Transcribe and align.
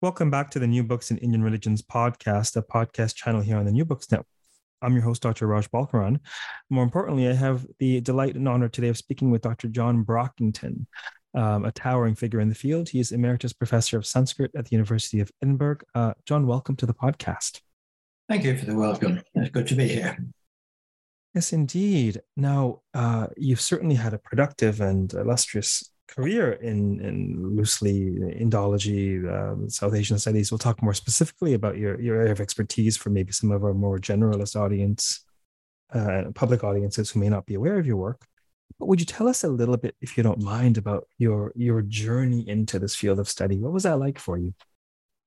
Welcome 0.00 0.30
back 0.30 0.48
to 0.50 0.60
the 0.60 0.66
New 0.68 0.84
Books 0.84 1.10
in 1.10 1.18
Indian 1.18 1.42
Religions 1.42 1.82
podcast, 1.82 2.54
a 2.54 2.62
podcast 2.62 3.16
channel 3.16 3.40
here 3.40 3.56
on 3.56 3.64
the 3.64 3.72
New 3.72 3.84
Books 3.84 4.08
Network. 4.12 4.28
I'm 4.80 4.92
your 4.92 5.02
host, 5.02 5.22
Dr. 5.22 5.48
Raj 5.48 5.68
Balkaran. 5.72 6.20
More 6.70 6.84
importantly, 6.84 7.28
I 7.28 7.32
have 7.32 7.66
the 7.80 8.00
delight 8.00 8.36
and 8.36 8.48
honor 8.48 8.68
today 8.68 8.86
of 8.90 8.96
speaking 8.96 9.32
with 9.32 9.42
Dr. 9.42 9.66
John 9.66 10.04
Brockington, 10.04 10.86
um, 11.34 11.64
a 11.64 11.72
towering 11.72 12.14
figure 12.14 12.38
in 12.38 12.48
the 12.48 12.54
field. 12.54 12.88
He 12.88 13.00
is 13.00 13.10
Emeritus 13.10 13.52
Professor 13.52 13.98
of 13.98 14.06
Sanskrit 14.06 14.52
at 14.54 14.66
the 14.66 14.70
University 14.70 15.18
of 15.18 15.32
Edinburgh. 15.42 15.78
Uh, 15.96 16.14
John, 16.26 16.46
welcome 16.46 16.76
to 16.76 16.86
the 16.86 16.94
podcast. 16.94 17.60
Thank 18.28 18.44
you 18.44 18.56
for 18.56 18.66
the 18.66 18.76
welcome. 18.76 19.20
It's 19.34 19.50
good 19.50 19.66
to 19.66 19.74
be 19.74 19.88
here. 19.88 20.16
Yes, 21.34 21.52
indeed. 21.52 22.20
Now, 22.36 22.82
uh, 22.94 23.26
you've 23.36 23.60
certainly 23.60 23.96
had 23.96 24.14
a 24.14 24.18
productive 24.18 24.80
and 24.80 25.12
illustrious 25.12 25.90
career 26.08 26.52
in, 26.52 27.00
in 27.00 27.56
loosely 27.56 28.10
Indology, 28.40 29.24
um, 29.30 29.68
South 29.68 29.94
Asian 29.94 30.18
studies. 30.18 30.50
We'll 30.50 30.58
talk 30.58 30.82
more 30.82 30.94
specifically 30.94 31.54
about 31.54 31.76
your, 31.76 32.00
your 32.00 32.16
area 32.16 32.32
of 32.32 32.40
expertise 32.40 32.96
for 32.96 33.10
maybe 33.10 33.32
some 33.32 33.50
of 33.50 33.62
our 33.64 33.74
more 33.74 33.98
generalist 33.98 34.56
audience, 34.56 35.24
uh, 35.92 36.24
public 36.34 36.64
audiences 36.64 37.10
who 37.10 37.20
may 37.20 37.28
not 37.28 37.46
be 37.46 37.54
aware 37.54 37.78
of 37.78 37.86
your 37.86 37.96
work. 37.96 38.26
But 38.78 38.86
would 38.86 39.00
you 39.00 39.06
tell 39.06 39.28
us 39.28 39.44
a 39.44 39.48
little 39.48 39.76
bit, 39.76 39.96
if 40.00 40.16
you 40.16 40.22
don't 40.22 40.42
mind, 40.42 40.78
about 40.78 41.08
your 41.16 41.52
your 41.56 41.82
journey 41.82 42.48
into 42.48 42.78
this 42.78 42.94
field 42.94 43.18
of 43.18 43.28
study? 43.28 43.58
What 43.58 43.72
was 43.72 43.82
that 43.82 43.98
like 43.98 44.18
for 44.18 44.38
you? 44.38 44.54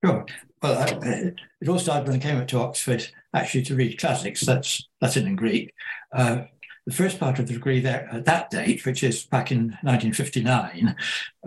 Sure. 0.05 0.25
Well, 0.61 0.77
I, 0.77 1.33
it 1.59 1.67
all 1.67 1.79
started 1.79 2.07
when 2.07 2.17
I 2.17 2.23
came 2.23 2.37
up 2.37 2.47
to 2.49 2.59
Oxford, 2.59 3.07
actually 3.33 3.63
to 3.63 3.75
read 3.75 3.99
classics. 3.99 4.41
That's 4.41 4.87
Latin 5.01 5.27
and 5.27 5.37
Greek. 5.37 5.73
Uh, 6.13 6.43
the 6.85 6.93
first 6.93 7.19
part 7.19 7.39
of 7.39 7.47
the 7.47 7.53
degree 7.53 7.79
there 7.79 8.09
at 8.11 8.25
that 8.25 8.49
date, 8.49 8.85
which 8.85 9.03
is 9.03 9.25
back 9.25 9.51
in 9.51 9.77
1959, 9.83 10.95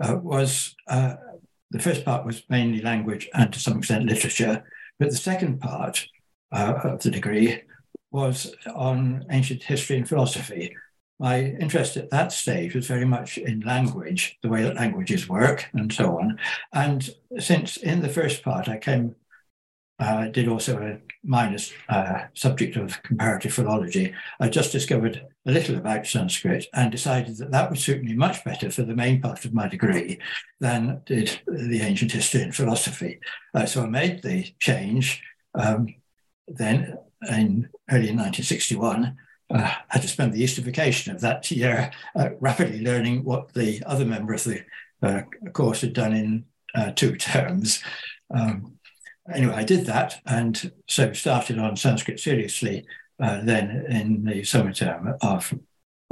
uh, 0.01 0.17
was 0.21 0.75
uh, 0.87 1.15
the 1.71 1.79
first 1.79 2.05
part 2.05 2.25
was 2.25 2.43
mainly 2.49 2.81
language 2.81 3.29
and 3.33 3.51
to 3.51 3.59
some 3.59 3.77
extent 3.77 4.05
literature, 4.05 4.63
but 4.99 5.09
the 5.09 5.17
second 5.17 5.59
part 5.59 6.07
uh, 6.51 6.79
of 6.83 7.01
the 7.01 7.11
degree 7.11 7.61
was 8.11 8.55
on 8.73 9.25
ancient 9.29 9.63
history 9.63 9.97
and 9.97 10.07
philosophy. 10.07 10.73
My 11.19 11.39
interest 11.39 11.97
at 11.97 12.09
that 12.11 12.31
stage 12.31 12.75
was 12.75 12.87
very 12.87 13.05
much 13.05 13.37
in 13.37 13.61
language, 13.61 14.37
the 14.41 14.49
way 14.49 14.63
that 14.63 14.75
languages 14.75 15.27
work, 15.27 15.65
and 15.73 15.91
so 15.91 16.19
on. 16.19 16.39
And 16.71 17.09
since 17.39 17.77
in 17.77 18.01
the 18.01 18.09
first 18.09 18.43
part 18.43 18.69
I 18.69 18.77
came 18.77 19.15
uh, 19.99 20.27
did 20.27 20.47
also 20.47 20.77
a 20.77 20.99
minor 21.23 21.57
uh, 21.89 22.25
subject 22.33 22.75
of 22.75 23.01
comparative 23.03 23.53
philology. 23.53 24.13
I 24.39 24.49
just 24.49 24.71
discovered 24.71 25.25
a 25.45 25.51
little 25.51 25.77
about 25.77 26.05
Sanskrit 26.05 26.67
and 26.73 26.91
decided 26.91 27.37
that 27.37 27.51
that 27.51 27.69
would 27.69 27.79
suit 27.79 28.03
me 28.03 28.13
much 28.13 28.43
better 28.43 28.69
for 28.69 28.83
the 28.83 28.95
main 28.95 29.21
part 29.21 29.45
of 29.45 29.53
my 29.53 29.67
degree 29.67 30.19
than 30.59 31.01
did 31.05 31.39
the 31.47 31.81
ancient 31.81 32.11
history 32.11 32.41
and 32.41 32.55
philosophy. 32.55 33.19
Uh, 33.53 33.65
so 33.65 33.83
I 33.83 33.87
made 33.87 34.21
the 34.21 34.53
change 34.59 35.23
um, 35.53 35.95
then 36.47 36.97
in 37.29 37.69
early 37.89 38.11
1961. 38.11 39.17
Uh, 39.51 39.71
had 39.89 40.01
to 40.01 40.07
spend 40.07 40.33
the 40.33 40.43
Easter 40.43 40.61
vacation 40.61 41.13
of 41.13 41.21
that 41.21 41.49
year 41.51 41.91
uh, 42.15 42.29
rapidly 42.39 42.81
learning 42.81 43.23
what 43.23 43.53
the 43.53 43.81
other 43.85 44.03
member 44.03 44.33
of 44.33 44.43
the 44.43 44.65
uh, 45.03 45.21
course 45.53 45.81
had 45.81 45.93
done 45.93 46.13
in 46.13 46.45
uh, 46.73 46.91
two 46.91 47.15
terms. 47.15 47.83
Um, 48.33 48.75
anyway, 49.33 49.53
I 49.53 49.63
did 49.63 49.85
that, 49.85 50.21
and 50.25 50.71
so 50.87 51.13
started 51.13 51.59
on 51.59 51.75
Sanskrit 51.75 52.19
seriously 52.19 52.85
uh, 53.19 53.41
then 53.43 53.85
in 53.89 54.23
the 54.23 54.43
summer 54.43 54.73
term 54.73 55.07
of 55.21 55.53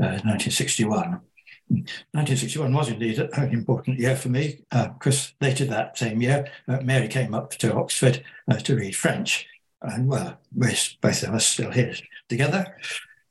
uh, 0.02 0.20
1961. 0.24 1.20
1961 1.68 2.74
was 2.74 2.90
indeed 2.90 3.20
an 3.20 3.52
important 3.52 4.00
year 4.00 4.16
for 4.16 4.30
me 4.30 4.60
because 4.72 5.34
uh, 5.42 5.46
later 5.46 5.66
that 5.66 5.98
same 5.98 6.22
year, 6.22 6.48
uh, 6.68 6.80
Mary 6.82 7.08
came 7.08 7.34
up 7.34 7.52
to 7.52 7.74
Oxford 7.74 8.24
uh, 8.50 8.58
to 8.58 8.76
read 8.76 8.96
French. 8.96 9.48
And 9.82 10.08
well, 10.08 10.40
we're 10.54 10.76
both 11.02 11.24
of 11.24 11.34
us 11.34 11.46
still 11.46 11.72
here 11.72 11.94
together. 12.30 12.78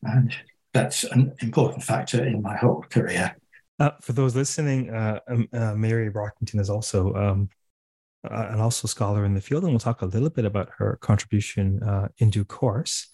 And 0.03 0.34
that's 0.75 1.04
an 1.04 1.34
important 1.41 1.82
factor 1.82 2.25
in 2.25 2.43
my 2.43 2.56
whole 2.56 2.84
career. 2.91 3.37
Uh, 3.78 3.93
for 4.00 4.12
those 4.12 4.34
listening, 4.34 4.93
um, 4.94 5.49
Mary 5.81 6.10
Brockington 6.10 6.60
is 6.60 6.70
also 6.70 7.14
um, 7.14 7.49
uh, 8.30 8.48
and 8.50 8.60
also 8.60 8.86
scholar 8.86 9.24
in 9.24 9.34
the 9.34 9.40
field, 9.40 9.64
and 9.64 9.72
we'll 9.72 9.80
talk 9.80 10.02
a 10.02 10.06
little 10.06 10.30
bit 10.30 10.44
about 10.44 10.70
her 10.78 10.98
contribution 11.00 11.82
uh, 11.82 12.08
in 12.18 12.30
due 12.30 12.44
course. 12.44 13.08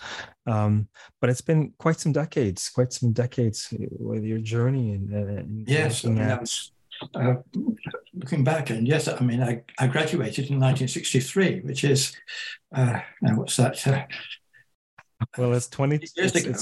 Um, 0.46 0.88
but 1.20 1.30
it's 1.30 1.40
been 1.40 1.72
quite 1.78 1.98
some 1.98 2.12
decades, 2.12 2.68
quite 2.68 2.92
some 2.92 3.12
decades 3.12 3.72
with 3.98 4.24
your 4.24 4.38
journey 4.38 4.92
and, 4.92 5.10
and 5.10 5.68
yes, 5.68 6.04
I 6.04 6.08
mean, 6.08 6.18
at... 6.18 6.50
uh, 7.14 7.34
looking 8.14 8.44
back, 8.44 8.70
and 8.70 8.86
yes, 8.86 9.08
I 9.08 9.20
mean, 9.20 9.42
I, 9.42 9.62
I 9.78 9.86
graduated 9.86 10.50
in 10.50 10.60
1963, 10.60 11.60
which 11.60 11.84
is, 11.84 12.14
uh, 12.74 13.00
what's 13.20 13.56
that? 13.56 13.86
Uh, 13.86 14.04
well, 15.36 15.52
it's 15.54 15.68
20 15.68 16.00
years 16.16 16.34
ago. 16.34 16.54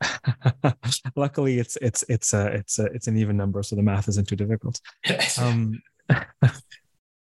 luckily, 1.16 1.58
it's 1.58 1.76
it's 1.80 2.04
it's 2.08 2.34
a 2.34 2.46
it's 2.48 2.78
a 2.78 2.84
it's 2.86 3.06
an 3.06 3.16
even 3.16 3.34
number, 3.36 3.62
so 3.62 3.76
the 3.76 3.82
math 3.82 4.08
isn't 4.08 4.28
too 4.28 4.36
difficult. 4.36 4.78
Yes. 5.06 5.38
Um, 5.38 5.80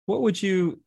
what 0.09 0.23
would 0.23 0.43
you 0.43 0.81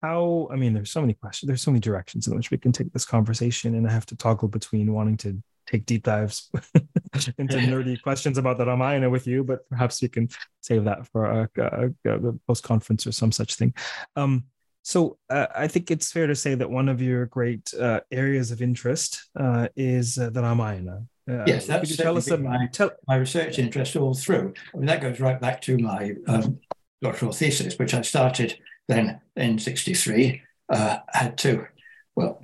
how 0.00 0.48
i 0.52 0.56
mean 0.56 0.72
there's 0.72 0.92
so 0.92 1.00
many 1.00 1.12
questions 1.14 1.48
there's 1.48 1.60
so 1.62 1.72
many 1.72 1.80
directions 1.80 2.28
in 2.28 2.36
which 2.36 2.50
we 2.50 2.56
can 2.56 2.72
take 2.72 2.92
this 2.92 3.04
conversation 3.04 3.74
and 3.74 3.86
i 3.86 3.90
have 3.90 4.06
to 4.06 4.16
toggle 4.16 4.48
between 4.48 4.92
wanting 4.92 5.16
to 5.16 5.42
take 5.66 5.84
deep 5.86 6.04
dives 6.04 6.50
into 7.38 7.56
nerdy 7.70 8.00
questions 8.00 8.38
about 8.38 8.56
the 8.56 8.64
ramayana 8.64 9.10
with 9.10 9.26
you 9.26 9.42
but 9.42 9.68
perhaps 9.68 10.00
we 10.00 10.08
can 10.08 10.28
save 10.60 10.84
that 10.84 11.06
for 11.08 11.24
a, 11.24 11.48
a, 11.58 11.90
a 12.10 12.32
post 12.46 12.62
conference 12.62 13.06
or 13.06 13.12
some 13.12 13.32
such 13.32 13.56
thing 13.56 13.74
um, 14.14 14.44
so 14.82 15.18
uh, 15.30 15.46
i 15.56 15.66
think 15.66 15.90
it's 15.90 16.12
fair 16.12 16.28
to 16.28 16.36
say 16.36 16.54
that 16.54 16.70
one 16.70 16.88
of 16.88 17.02
your 17.02 17.26
great 17.26 17.74
uh, 17.74 18.00
areas 18.12 18.52
of 18.52 18.62
interest 18.62 19.30
uh, 19.36 19.66
is 19.74 20.16
uh, 20.18 20.30
the 20.30 20.42
ramayana 20.42 21.02
uh, 21.26 21.42
yes, 21.46 21.66
that's 21.66 21.96
tell 21.96 22.18
us 22.18 22.28
my, 22.30 22.66
tell- 22.66 22.90
my 23.08 23.16
research 23.16 23.58
interest 23.58 23.96
all 23.96 24.12
through. 24.12 24.52
I 24.74 24.76
mean, 24.76 24.84
that 24.84 25.00
goes 25.00 25.20
right 25.20 25.40
back 25.40 25.62
to 25.62 25.78
my 25.78 26.12
um, 26.26 26.60
doctoral 27.02 27.32
thesis, 27.32 27.78
which 27.78 27.94
I 27.94 28.02
started 28.02 28.58
then 28.88 29.20
in 29.36 29.58
63, 29.58 30.42
uh, 30.68 30.98
had 31.08 31.38
to, 31.38 31.66
well, 32.14 32.40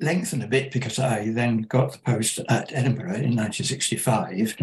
lengthen 0.00 0.42
a 0.42 0.48
bit 0.48 0.72
because 0.72 0.98
I 0.98 1.30
then 1.30 1.62
got 1.62 1.92
the 1.92 1.98
post 1.98 2.40
at 2.48 2.72
Edinburgh 2.72 3.14
in 3.14 3.36
1965. 3.36 4.56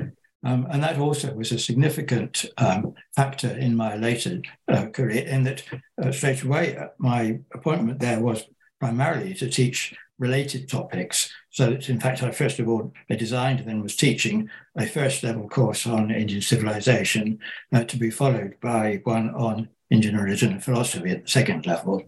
Um, 0.46 0.68
and 0.70 0.82
that 0.84 0.98
also 0.98 1.34
was 1.34 1.52
a 1.52 1.60
significant 1.60 2.46
um, 2.58 2.94
factor 3.16 3.50
in 3.50 3.76
my 3.76 3.96
later 3.96 4.42
uh, 4.70 4.88
career, 4.88 5.26
in 5.26 5.44
that 5.44 5.64
uh, 6.02 6.12
straight 6.12 6.44
away 6.44 6.78
uh, 6.78 6.88
my 6.98 7.40
appointment 7.54 8.00
there 8.00 8.22
was 8.22 8.46
primarily 8.80 9.34
to 9.34 9.50
teach 9.50 9.94
related 10.20 10.70
topics. 10.70 11.32
So 11.50 11.72
that, 11.72 11.90
in 11.90 12.00
fact, 12.00 12.22
I 12.22 12.32
first 12.32 12.60
of 12.60 12.68
all 12.68 12.94
I 13.10 13.16
designed 13.16 13.60
and 13.60 13.68
then 13.68 13.82
was 13.82 13.96
teaching 13.96 14.50
a 14.78 14.86
first 14.86 15.24
level 15.24 15.48
course 15.50 15.88
on 15.88 16.12
Indian 16.12 16.42
civilization 16.42 17.40
uh, 17.74 17.86
to 17.86 17.98
be 17.98 18.12
followed 18.12 18.56
by 18.62 19.02
one 19.04 19.30
on 19.32 19.70
Indian 19.90 20.18
religion 20.18 20.52
and 20.52 20.64
philosophy 20.64 21.10
at 21.10 21.24
the 21.24 21.30
second 21.30 21.66
level. 21.66 22.04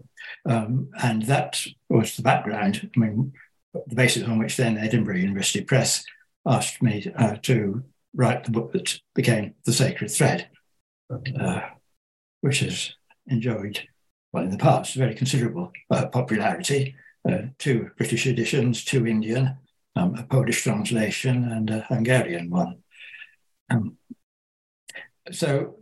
Um, 0.46 0.90
and 1.02 1.22
that 1.22 1.64
was 1.88 2.16
the 2.16 2.22
background, 2.22 2.88
I 2.94 3.00
mean, 3.00 3.32
the 3.74 3.94
basis 3.94 4.22
on 4.24 4.38
which 4.38 4.56
then 4.56 4.78
Edinburgh 4.78 5.16
University 5.16 5.64
Press 5.64 6.04
asked 6.46 6.82
me 6.82 7.10
uh, 7.16 7.36
to 7.42 7.82
write 8.14 8.44
the 8.44 8.50
book 8.50 8.72
that 8.72 9.00
became 9.14 9.54
The 9.64 9.72
Sacred 9.72 10.10
Thread, 10.10 10.48
uh, 11.10 11.60
which 12.42 12.60
has 12.60 12.94
enjoyed, 13.26 13.80
well, 14.32 14.44
in 14.44 14.50
the 14.50 14.58
past, 14.58 14.94
very 14.94 15.14
considerable 15.14 15.72
uh, 15.90 16.06
popularity 16.06 16.94
uh, 17.28 17.42
two 17.58 17.90
British 17.96 18.26
editions, 18.26 18.84
two 18.84 19.06
Indian, 19.06 19.56
um, 19.96 20.14
a 20.16 20.22
Polish 20.24 20.62
translation, 20.62 21.44
and 21.44 21.70
a 21.70 21.80
Hungarian 21.82 22.50
one. 22.50 22.78
Um, 23.70 23.96
so 25.30 25.76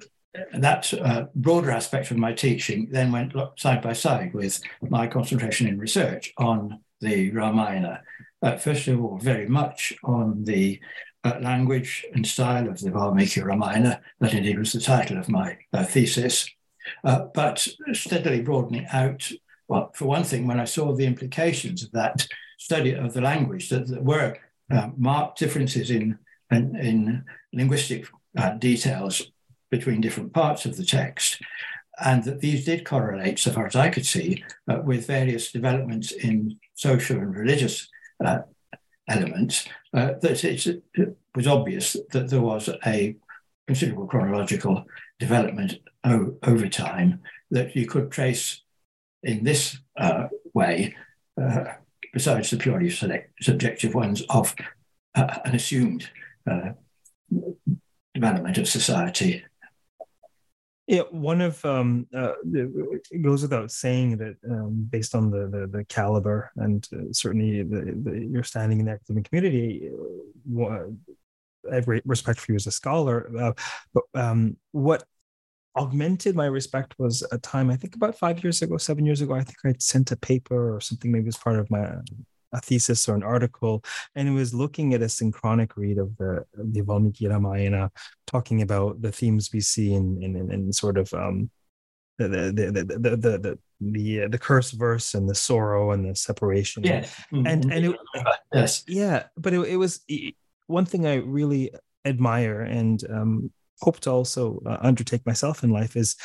that 0.53 0.93
uh, 0.95 1.27
broader 1.35 1.71
aspect 1.71 2.11
of 2.11 2.17
my 2.17 2.33
teaching 2.33 2.89
then 2.91 3.11
went 3.13 3.33
side 3.57 3.83
by 3.83 3.93
side 3.93 4.33
with 4.33 4.61
my 4.89 5.07
concentration 5.07 5.67
in 5.67 5.79
research 5.79 6.33
on 6.37 6.81
the 7.01 7.31
Ramayana. 7.31 8.03
Uh, 8.43 8.57
first 8.57 8.87
of 8.89 9.03
all, 9.03 9.19
very 9.19 9.49
much 9.49 9.95
on 10.05 10.45
the 10.45 10.81
uh, 11.25 11.39
language 11.41 12.07
and 12.15 12.27
style 12.27 12.69
of 12.69 12.81
the 12.81 12.91
Valmiki 12.91 13.43
Ramayana. 13.43 14.01
That 14.21 14.35
indeed 14.35 14.59
was 14.59 14.73
the 14.73 14.81
title 14.81 15.19
of 15.19 15.29
my 15.29 15.59
uh, 15.73 15.85
thesis. 15.85 16.49
uh, 17.05 17.27
but 17.35 17.67
steadily 17.93 18.41
broadening 18.41 18.87
out. 18.93 19.31
Well, 19.71 19.93
for 19.95 20.07
one 20.07 20.25
thing, 20.25 20.49
when 20.49 20.59
I 20.59 20.65
saw 20.65 20.93
the 20.93 21.07
implications 21.07 21.85
of 21.85 21.93
that 21.93 22.27
study 22.59 22.93
of 22.93 23.15
the 23.15 23.21
language, 23.21 23.69
that 23.69 23.87
there 23.87 24.03
were 24.03 24.37
uh, 24.69 24.89
marked 24.97 25.39
differences 25.39 25.93
in, 25.93 26.19
in, 26.51 26.75
in 26.75 27.25
linguistic 27.53 28.09
uh, 28.37 28.55
details 28.55 29.31
between 29.71 30.01
different 30.01 30.33
parts 30.33 30.65
of 30.65 30.77
the 30.77 30.85
text, 30.85 31.41
and 32.05 32.25
that 32.25 32.41
these 32.41 32.65
did 32.65 32.85
correlate, 32.85 33.39
so 33.39 33.53
far 33.53 33.65
as 33.65 33.77
I 33.77 33.91
could 33.91 34.05
see, 34.05 34.43
uh, 34.69 34.81
with 34.85 35.07
various 35.07 35.53
developments 35.53 36.11
in 36.11 36.59
social 36.75 37.19
and 37.19 37.37
religious 37.37 37.89
uh, 38.25 38.41
elements, 39.09 39.69
uh, 39.95 40.15
that 40.21 40.43
it 40.43 40.83
was 41.37 41.47
obvious 41.47 41.97
that 42.11 42.29
there 42.29 42.41
was 42.41 42.69
a 42.85 43.15
considerable 43.69 44.09
chronological 44.09 44.85
development 45.21 45.79
o- 46.03 46.35
over 46.43 46.69
time 46.69 47.21
that 47.53 47.77
you 47.77 47.87
could 47.87 48.11
trace 48.11 48.63
in 49.23 49.45
this 49.45 49.79
uh, 49.97 50.29
way, 50.55 50.97
uh, 51.41 51.65
besides 52.13 52.51
the 52.51 52.57
purely 52.57 52.91
select, 52.91 53.33
subjective 53.43 53.95
ones 53.95 54.23
of 54.31 54.55
uh, 55.15 55.39
an 55.45 55.55
assumed 55.55 56.09
uh, 56.51 56.71
development 58.15 58.59
of 58.59 58.69
society. 58.69 59.45
Yeah, 60.87 61.03
one 61.11 61.41
of 61.41 61.65
um, 61.65 62.09
uh, 62.13 62.33
it 62.53 63.23
goes 63.23 63.43
without 63.43 63.71
saying 63.71 64.17
that 64.17 64.37
um, 64.51 64.89
based 64.91 65.15
on 65.15 65.31
the 65.31 65.47
the, 65.47 65.67
the 65.69 65.85
caliber 65.85 66.51
and 66.57 66.85
uh, 66.93 67.13
certainly 67.13 67.63
the, 67.63 67.95
the, 68.03 68.27
your 68.27 68.43
standing 68.43 68.81
in 68.81 68.87
the 68.87 68.93
academic 68.93 69.29
community, 69.29 69.89
I 70.59 71.75
have 71.75 71.85
great 71.85 72.03
respect 72.07 72.41
for 72.41 72.51
you 72.51 72.57
as 72.57 72.67
a 72.67 72.73
scholar. 72.73 73.55
But 73.95 74.03
um, 74.15 74.57
what 74.73 75.05
augmented 75.77 76.35
my 76.35 76.47
respect 76.47 76.95
was 76.99 77.27
a 77.33 77.39
time 77.39 77.71
I 77.71 77.77
think 77.77 77.95
about 77.95 78.19
five 78.19 78.43
years 78.43 78.63
ago, 78.63 78.77
seven 78.77 79.07
years 79.07 79.21
ago. 79.21 79.35
I 79.35 79.43
think 79.43 79.59
I 79.65 79.75
sent 79.79 80.11
a 80.13 80.17
paper 80.17 80.75
or 80.75 80.81
something, 80.81 81.13
maybe 81.13 81.29
as 81.29 81.37
part 81.37 81.59
of 81.59 81.71
my 81.71 81.93
a 82.53 82.61
thesis 82.61 83.09
or 83.09 83.15
an 83.15 83.23
article, 83.23 83.85
and 84.17 84.29
it 84.29 84.33
was 84.33 84.53
looking 84.53 84.93
at 84.93 85.03
a 85.03 85.09
synchronic 85.09 85.77
read 85.77 85.99
of 85.99 86.17
the 86.17 86.45
the 86.55 86.81
Valmiki 86.81 87.29
Ramayana, 87.29 87.93
talking 88.27 88.63
about 88.63 89.01
the 89.01 89.13
themes 89.13 89.51
we 89.53 89.61
see 89.61 89.95
in 89.95 90.21
in, 90.23 90.37
in, 90.37 90.51
in 90.53 90.73
sort 90.73 90.99
of 90.99 91.13
um, 91.15 91.51
the 92.19 92.29
the 92.29 92.53
the 92.53 92.85
the 92.99 93.17
the, 93.17 93.39
the 93.39 93.59
the, 93.81 94.23
uh, 94.25 94.29
the 94.29 94.39
curse 94.39 94.73
verse 94.73 95.15
and 95.15 95.29
the 95.29 95.35
sorrow 95.35 95.93
and 95.93 96.05
the 96.05 96.15
separation 96.15 96.85
yeah 96.85 97.07
and 97.33 97.65
mm-hmm. 97.65 97.73
and 97.73 97.87
it, 97.87 97.97
yes 98.53 98.85
yeah 98.87 99.25
but 99.39 99.55
it, 99.55 99.61
it 99.61 99.77
was 99.77 100.05
one 100.67 100.85
thing 100.85 101.07
i 101.07 101.15
really 101.15 101.71
admire 102.05 102.61
and 102.61 103.05
um, 103.11 103.51
hope 103.81 104.01
to 104.01 104.11
also 104.11 104.61
uh, 104.67 104.79
undertake 104.81 105.25
myself 105.27 105.63
in 105.65 105.71
life 105.71 105.97
is 105.97 106.17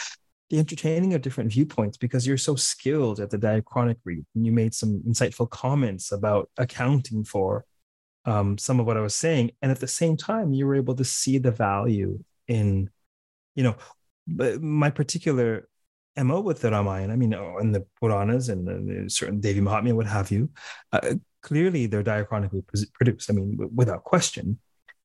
the 0.50 0.60
entertaining 0.60 1.14
of 1.14 1.22
different 1.22 1.52
viewpoints 1.52 1.98
because 1.98 2.28
you're 2.28 2.38
so 2.38 2.56
skilled 2.56 3.20
at 3.20 3.30
the 3.30 3.38
diachronic 3.38 3.98
read. 4.04 4.26
And 4.36 4.46
you 4.46 4.52
made 4.52 4.74
some 4.74 5.02
insightful 5.08 5.50
comments 5.50 6.12
about 6.12 6.50
accounting 6.58 7.24
for 7.24 7.66
um, 8.26 8.58
some 8.58 8.80
of 8.80 8.86
what 8.86 8.98
I 8.98 9.02
was 9.02 9.16
saying. 9.16 9.52
And 9.62 9.72
at 9.72 9.80
the 9.80 9.88
same 9.88 10.18
time, 10.18 10.54
you 10.54 10.68
were 10.68 10.76
able 10.76 10.96
to 10.96 11.04
see 11.04 11.38
the 11.38 11.52
value 11.52 12.24
in, 12.48 12.90
you 13.56 13.64
know, 13.64 13.76
my 14.28 14.90
particular 14.90 15.68
MO 16.18 16.40
with 16.42 16.62
the 16.62 16.72
Ramayana, 16.72 17.14
I 17.14 17.16
mean, 17.16 17.34
oh, 17.34 17.58
and 17.60 17.76
the 17.76 17.86
Puranas 18.00 18.50
and 18.50 18.68
the 18.68 19.10
certain 19.10 19.40
Devi 19.40 19.62
Mahatmya, 19.62 19.94
what 19.94 20.08
have 20.08 20.32
you, 20.32 20.50
uh, 20.92 21.16
clearly 21.42 21.86
they're 21.86 22.04
diachronically 22.04 22.64
produced. 22.94 23.30
I 23.30 23.34
mean, 23.34 23.58
without 23.74 24.04
question. 24.04 24.60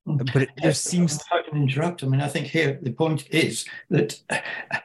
But 0.07 0.43
it 0.43 0.51
just 0.63 0.85
seems. 0.85 1.17
If 1.17 1.27
I 1.31 1.43
can 1.49 1.61
interrupt. 1.61 2.03
I 2.03 2.07
mean, 2.07 2.21
I 2.21 2.29
think 2.29 2.47
here 2.47 2.79
the 2.83 2.93
point 2.93 3.29
is 3.31 3.65
that 3.91 4.19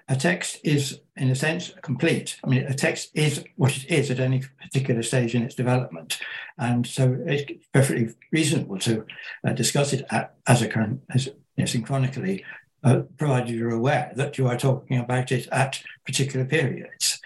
a 0.10 0.16
text 0.16 0.60
is, 0.64 1.00
in 1.16 1.30
a 1.30 1.36
sense, 1.36 1.74
complete. 1.82 2.38
I 2.44 2.48
mean, 2.48 2.64
a 2.64 2.74
text 2.74 3.12
is 3.14 3.44
what 3.56 3.76
it 3.78 3.86
is 3.90 4.12
at 4.12 4.20
any 4.20 4.44
particular 4.62 5.02
stage 5.04 5.34
in 5.34 5.44
its 5.44 5.56
development, 5.56 6.20
and 6.58 6.86
so 6.86 7.18
it's 7.26 7.66
perfectly 7.74 8.14
reasonable 8.32 8.78
to 8.80 9.06
uh, 9.48 9.54
discuss 9.54 9.94
it 9.94 10.06
at, 10.12 10.36
as 10.48 10.62
a 10.62 10.68
current, 10.68 11.02
as 11.10 11.28
you 11.28 11.34
know, 11.58 11.66
synchronically, 11.66 12.44
uh, 12.84 13.02
provided 13.18 13.56
you're 13.56 13.72
aware 13.72 14.12
that 14.16 14.38
you 14.38 14.48
are 14.48 14.58
talking 14.58 15.00
about 15.00 15.32
it 15.32 15.48
at 15.52 15.82
particular 16.06 16.46
periods. 16.46 17.20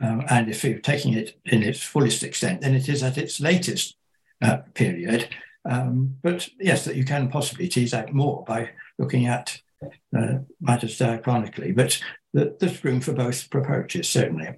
Um, 0.00 0.24
and 0.28 0.48
if 0.48 0.64
you're 0.64 0.78
taking 0.78 1.14
it 1.14 1.38
in 1.44 1.62
its 1.62 1.82
fullest 1.82 2.22
extent, 2.22 2.60
then 2.60 2.74
it 2.74 2.88
is 2.88 3.02
at 3.02 3.16
its 3.16 3.40
latest 3.40 3.96
uh, 4.42 4.58
period. 4.74 5.28
Um, 5.68 6.16
but 6.22 6.48
yes, 6.58 6.84
that 6.84 6.96
you 6.96 7.04
can 7.04 7.28
possibly 7.28 7.68
tease 7.68 7.94
out 7.94 8.12
more 8.12 8.44
by 8.44 8.70
looking 8.98 9.26
at 9.26 9.60
uh, 10.16 10.38
matters 10.60 10.98
diachronically. 10.98 11.74
But 11.74 12.00
there's 12.32 12.84
room 12.84 13.00
for 13.00 13.12
both 13.12 13.46
approaches, 13.52 14.08
certainly. 14.08 14.48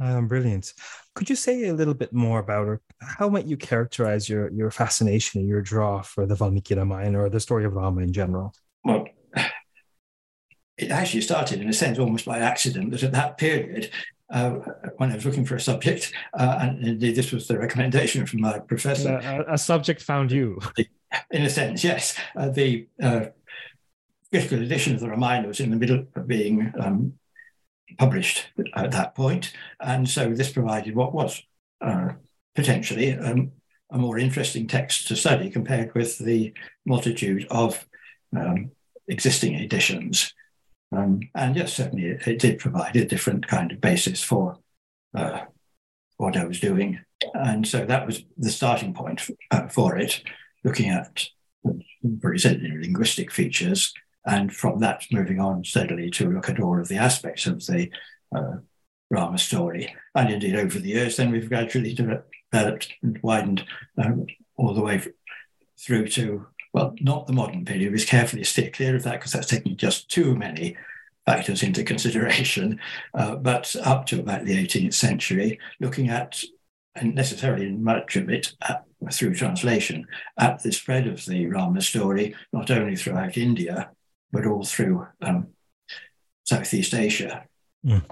Um, 0.00 0.28
brilliant. 0.28 0.72
Could 1.14 1.28
you 1.28 1.36
say 1.36 1.68
a 1.68 1.74
little 1.74 1.94
bit 1.94 2.12
more 2.12 2.38
about, 2.38 2.66
or 2.66 2.80
how 3.00 3.28
might 3.28 3.46
you 3.46 3.56
characterize 3.56 4.28
your 4.28 4.50
your 4.50 4.70
fascination 4.70 5.40
and 5.40 5.48
your 5.48 5.62
draw 5.62 6.02
for 6.02 6.26
the 6.26 6.36
Valmiki 6.36 6.74
Ramayana 6.74 7.20
or 7.20 7.28
the 7.28 7.40
story 7.40 7.64
of 7.64 7.74
Rama 7.74 8.02
in 8.02 8.12
general? 8.12 8.54
Well, 8.84 9.06
it 10.78 10.90
actually 10.90 11.22
started 11.22 11.60
in 11.60 11.68
a 11.68 11.72
sense 11.72 11.98
almost 11.98 12.26
by 12.26 12.38
accident. 12.38 12.92
That 12.92 13.02
at 13.02 13.12
that 13.12 13.38
period, 13.38 13.90
uh, 14.30 14.50
when 14.96 15.10
I 15.10 15.14
was 15.14 15.24
looking 15.24 15.44
for 15.44 15.56
a 15.56 15.60
subject, 15.60 16.12
uh, 16.34 16.58
and 16.60 16.86
indeed 16.86 17.16
this 17.16 17.32
was 17.32 17.48
the 17.48 17.58
recommendation 17.58 18.26
from 18.26 18.40
my 18.42 18.58
professor. 18.58 19.16
A, 19.16 19.54
a 19.54 19.58
subject 19.58 20.02
found 20.02 20.30
you. 20.30 20.60
In 21.30 21.42
a 21.42 21.50
sense, 21.50 21.82
yes. 21.82 22.18
Uh, 22.36 22.50
the 22.50 22.86
uh, 23.02 23.26
critical 24.30 24.62
edition 24.62 24.94
of 24.94 25.00
the 25.00 25.08
Ramayana 25.08 25.48
was 25.48 25.60
in 25.60 25.70
the 25.70 25.76
middle 25.76 26.06
of 26.14 26.26
being 26.26 26.72
um, 26.78 27.14
published 27.98 28.48
at 28.76 28.90
that 28.90 29.14
point, 29.14 29.52
and 29.80 30.08
so 30.08 30.30
this 30.34 30.52
provided 30.52 30.94
what 30.94 31.14
was 31.14 31.42
uh, 31.80 32.10
potentially 32.54 33.14
um, 33.14 33.52
a 33.90 33.98
more 33.98 34.18
interesting 34.18 34.66
text 34.66 35.08
to 35.08 35.16
study 35.16 35.48
compared 35.48 35.94
with 35.94 36.18
the 36.18 36.52
multitude 36.84 37.46
of 37.50 37.86
um, 38.36 38.70
existing 39.08 39.54
editions. 39.54 40.34
Um, 40.90 41.20
and 41.34 41.54
yes, 41.54 41.74
certainly 41.74 42.06
it, 42.06 42.26
it, 42.26 42.38
did 42.38 42.58
provide 42.58 42.96
a 42.96 43.04
different 43.04 43.46
kind 43.46 43.72
of 43.72 43.80
basis 43.80 44.22
for 44.22 44.58
uh, 45.14 45.42
what 46.16 46.36
I 46.36 46.44
was 46.44 46.60
doing. 46.60 47.00
And 47.34 47.66
so 47.66 47.84
that 47.84 48.06
was 48.06 48.22
the 48.36 48.50
starting 48.50 48.94
point 48.94 49.20
for, 49.20 49.34
uh, 49.50 49.68
for 49.68 49.98
it, 49.98 50.22
looking 50.64 50.88
at 50.88 51.26
very 52.02 52.38
linguistic 52.38 53.30
features. 53.30 53.92
And 54.24 54.54
from 54.54 54.80
that, 54.80 55.04
moving 55.10 55.40
on 55.40 55.64
steadily 55.64 56.10
to 56.12 56.30
look 56.30 56.48
at 56.48 56.60
all 56.60 56.80
of 56.80 56.88
the 56.88 56.96
aspects 56.96 57.46
of 57.46 57.64
the 57.66 57.90
uh, 58.34 58.56
Rama 59.10 59.38
story. 59.38 59.94
And 60.14 60.30
indeed, 60.30 60.56
over 60.56 60.78
the 60.78 60.88
years, 60.88 61.16
then 61.16 61.30
we've 61.30 61.48
gradually 61.48 61.94
developed 61.94 62.92
and 63.02 63.18
widened 63.22 63.64
um, 64.02 64.26
all 64.56 64.74
the 64.74 64.82
way 64.82 65.02
through 65.78 66.08
to 66.08 66.46
well, 66.78 66.94
not 67.00 67.26
the 67.26 67.32
modern 67.32 67.64
period. 67.64 67.92
We 67.92 68.04
carefully 68.04 68.44
steer 68.44 68.70
clear 68.70 68.94
of 68.94 69.02
that 69.02 69.14
because 69.14 69.32
that's 69.32 69.48
taking 69.48 69.76
just 69.76 70.08
too 70.08 70.36
many 70.36 70.76
factors 71.26 71.64
into 71.64 71.82
consideration. 71.82 72.78
Uh, 73.14 73.34
but 73.34 73.74
up 73.82 74.06
to 74.06 74.20
about 74.20 74.44
the 74.44 74.64
18th 74.64 74.94
century, 74.94 75.58
looking 75.80 76.08
at, 76.08 76.40
and 76.94 77.16
necessarily 77.16 77.72
much 77.72 78.14
of 78.14 78.30
it 78.30 78.52
at, 78.62 78.84
through 79.12 79.34
translation, 79.34 80.06
at 80.38 80.62
the 80.62 80.70
spread 80.70 81.08
of 81.08 81.24
the 81.26 81.48
Rama 81.48 81.80
story, 81.80 82.36
not 82.52 82.70
only 82.70 82.94
throughout 82.94 83.36
India, 83.36 83.90
but 84.30 84.46
all 84.46 84.64
through 84.64 85.04
um, 85.20 85.48
Southeast 86.44 86.94
Asia. 86.94 87.44
Mm. 87.84 88.04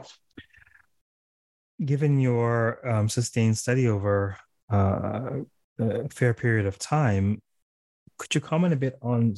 Given 1.84 2.18
your 2.18 2.84
um, 2.88 3.08
sustained 3.08 3.58
study 3.58 3.86
over 3.86 4.36
uh, 4.72 5.42
a 5.78 6.08
fair 6.08 6.34
period 6.34 6.66
of 6.66 6.80
time, 6.80 7.40
could 8.18 8.34
you 8.34 8.40
comment 8.40 8.72
a 8.72 8.76
bit 8.76 8.98
on 9.02 9.36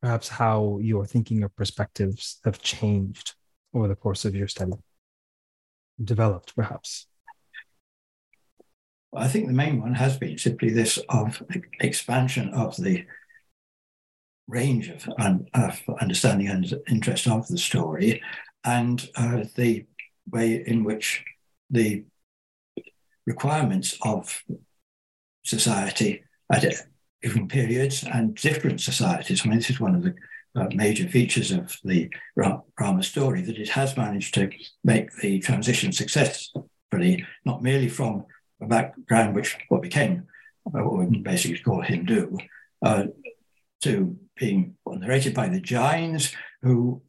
perhaps 0.00 0.28
how 0.28 0.78
your 0.80 1.06
thinking 1.06 1.42
or 1.42 1.48
perspectives 1.48 2.38
have 2.44 2.60
changed 2.60 3.34
over 3.74 3.88
the 3.88 3.96
course 3.96 4.24
of 4.24 4.34
your 4.34 4.48
study? 4.48 4.72
Developed, 6.02 6.54
perhaps? 6.54 7.06
Well, 9.10 9.24
I 9.24 9.28
think 9.28 9.46
the 9.46 9.52
main 9.52 9.80
one 9.80 9.94
has 9.94 10.18
been 10.18 10.38
simply 10.38 10.70
this 10.70 10.98
of 11.08 11.42
expansion 11.80 12.50
of 12.50 12.76
the 12.76 13.04
range 14.46 14.88
of, 14.88 15.08
of 15.54 15.82
understanding 16.00 16.48
and 16.48 16.74
interest 16.88 17.26
of 17.26 17.46
the 17.48 17.58
story 17.58 18.22
and 18.64 19.08
uh, 19.16 19.44
the 19.56 19.86
way 20.30 20.62
in 20.66 20.84
which 20.84 21.24
the 21.70 22.04
requirements 23.26 23.96
of 24.02 24.42
society 25.44 26.22
at 26.50 26.64
different 27.22 27.50
periods 27.50 28.04
and 28.04 28.34
different 28.34 28.80
societies. 28.80 29.42
I 29.44 29.48
mean, 29.48 29.58
this 29.58 29.70
is 29.70 29.80
one 29.80 29.94
of 29.94 30.02
the 30.02 30.14
uh, 30.56 30.68
major 30.74 31.08
features 31.08 31.50
of 31.50 31.76
the 31.84 32.10
Rama 32.36 33.02
story 33.02 33.42
that 33.42 33.58
it 33.58 33.68
has 33.70 33.96
managed 33.96 34.34
to 34.34 34.50
make 34.84 35.14
the 35.16 35.38
transition 35.40 35.92
successfully, 35.92 37.24
not 37.44 37.62
merely 37.62 37.88
from 37.88 38.24
a 38.60 38.66
background 38.66 39.34
which 39.34 39.56
what 39.68 39.82
became 39.82 40.26
uh, 40.66 40.82
what 40.82 41.08
we 41.08 41.18
basically 41.18 41.58
call 41.58 41.80
Hindu, 41.80 42.36
uh, 42.82 43.04
to 43.82 44.16
being 44.36 44.76
narrated 44.86 45.34
by 45.34 45.48
the 45.48 45.60
Jains, 45.60 46.34
who 46.62 47.00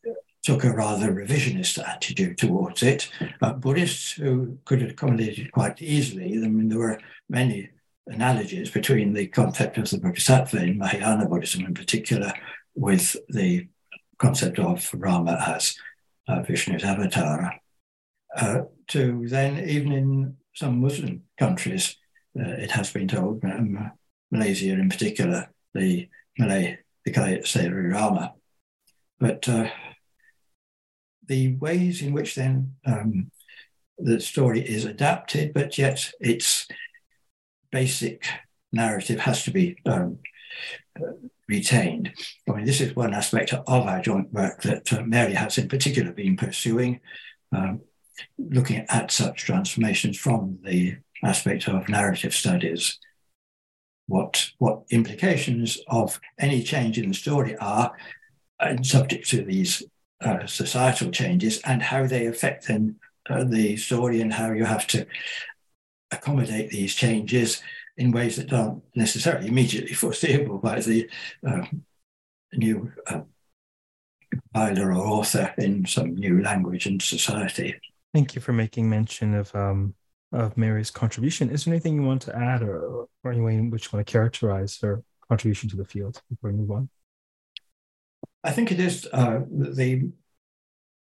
took 0.44 0.64
a 0.64 0.74
rather 0.74 1.12
revisionist 1.12 1.84
attitude 1.86 2.38
towards 2.38 2.84
it. 2.84 3.10
Uh, 3.42 3.54
Buddhists 3.54 4.12
who 4.12 4.58
could 4.66 4.82
accommodate 4.82 5.38
it 5.38 5.52
quite 5.52 5.82
easily, 5.82 6.34
I 6.34 6.48
mean, 6.48 6.70
there 6.70 6.80
were 6.80 7.00
many 7.28 7.70
analogies 8.10 8.72
between 8.72 9.14
the 9.14 9.28
concept 9.28 9.78
of 9.78 9.90
the 9.90 10.00
Bodhisattva 10.00 10.58
in 10.64 10.78
Mahayana 10.78 11.28
Buddhism 11.28 11.66
in 11.66 11.74
particular 11.74 12.34
with 12.76 13.16
the 13.30 13.68
concept 14.18 14.60
of 14.60 14.90
Rama 14.94 15.44
as 15.48 15.76
uh, 16.28 16.42
Vishnu's 16.42 16.84
avatar, 16.84 17.56
uh, 18.36 18.62
to 18.88 19.28
then 19.28 19.68
even 19.68 19.92
in 19.92 20.38
some 20.54 20.82
Muslim 20.82 21.24
countries, 21.38 21.98
uh, 22.40 22.50
it 22.50 22.72
has 22.72 22.92
been 22.92 23.08
told, 23.08 23.44
um, 23.44 23.92
Malaysia 24.32 24.74
in 24.74 24.90
particular, 24.90 25.50
the 25.74 26.08
Malay 26.38 26.78
Hikayat 27.08 27.48
Seri 27.48 27.90
Rama. 27.90 28.34
But 29.20 29.48
uh, 29.50 29.70
the 31.28 31.56
ways 31.56 32.02
in 32.02 32.14
which 32.14 32.36
then 32.36 32.76
um, 32.86 33.32
the 33.98 34.20
story 34.20 34.62
is 34.62 34.86
adapted, 34.86 35.54
but 35.54 35.78
yet 35.78 36.12
its 36.20 36.68
basic 37.72 38.26
narrative 38.72 39.20
has 39.22 39.44
to 39.44 39.52
be 39.52 39.78
um, 39.86 40.20
retained. 41.48 42.12
I 42.48 42.54
mean, 42.54 42.66
this 42.66 42.82
is 42.82 42.96
one 42.96 43.14
aspect 43.14 43.54
of 43.54 43.68
our 43.68 44.02
joint 44.02 44.32
work 44.32 44.62
that 44.64 44.92
uh, 44.94 45.02
Mary 45.02 45.34
has 45.34 45.58
in 45.58 45.68
particular 45.68 46.12
been 46.12 46.38
pursuing, 46.38 47.00
um, 47.52 47.82
looking 48.38 48.86
at 48.90 49.12
such 49.12 49.44
transformations 49.46 50.18
from 50.18 50.60
the 50.64 50.98
aspect 51.24 51.68
of 51.68 51.90
narrative 51.90 52.34
studies. 52.34 53.00
What, 54.08 54.52
what 54.58 54.84
implications 54.90 55.78
of 55.88 56.20
any 56.40 56.64
change 56.64 56.98
in 56.98 57.10
the 57.10 57.14
story 57.14 57.56
are 57.58 57.94
and 58.60 58.86
subject 58.86 59.30
to 59.30 59.44
these 59.44 59.84
uh, 60.22 60.46
societal 60.46 61.12
changes 61.12 61.62
and 61.66 61.82
how 61.82 62.06
they 62.06 62.26
affect 62.26 62.68
then 62.68 62.96
uh, 63.30 63.44
the 63.44 63.78
story 63.78 64.22
and 64.22 64.34
how 64.34 64.52
you 64.52 64.66
have 64.66 64.88
to 64.88 65.06
accommodate 66.12 66.70
these 66.70 66.96
changes 66.96 67.62
in 67.98 68.12
ways 68.12 68.38
that 68.38 68.54
aren't 68.54 68.84
necessarily 68.96 69.48
immediately 69.48 69.94
foreseeable 70.04 70.58
by 70.58 70.80
the 70.80 71.10
um, 71.46 71.84
new 72.54 72.92
compiler 74.32 74.94
or 74.94 75.06
author 75.06 75.54
in 75.58 75.86
some 75.86 76.16
new 76.16 76.42
language 76.42 76.86
and 76.86 77.02
society. 77.02 77.76
Thank 78.14 78.36
you 78.36 78.42
for 78.42 78.54
making 78.54 78.90
mention 78.90 79.36
of 79.36 79.54
um, 79.56 79.94
of 80.32 80.56
Mary's 80.58 80.92
contribution. 80.92 81.50
Is 81.50 81.66
there 81.66 81.74
anything 81.74 81.96
you 81.96 82.04
want 82.04 82.22
to 82.24 82.36
add, 82.36 82.62
or, 82.62 83.08
or 83.24 83.32
any 83.32 83.42
way 83.42 83.56
in 83.56 83.70
which 83.70 83.86
you 83.86 83.90
want 83.94 84.06
to 84.06 84.12
characterize 84.12 84.80
her 84.82 85.04
contribution 85.28 85.70
to 85.70 85.76
the 85.76 85.86
field 85.86 86.22
before 86.30 86.52
we 86.52 86.58
move 86.58 86.72
on? 86.72 86.90
I 88.44 88.52
think 88.52 88.72
it 88.72 88.80
is 88.80 89.08
uh, 89.12 89.42
the 89.50 90.12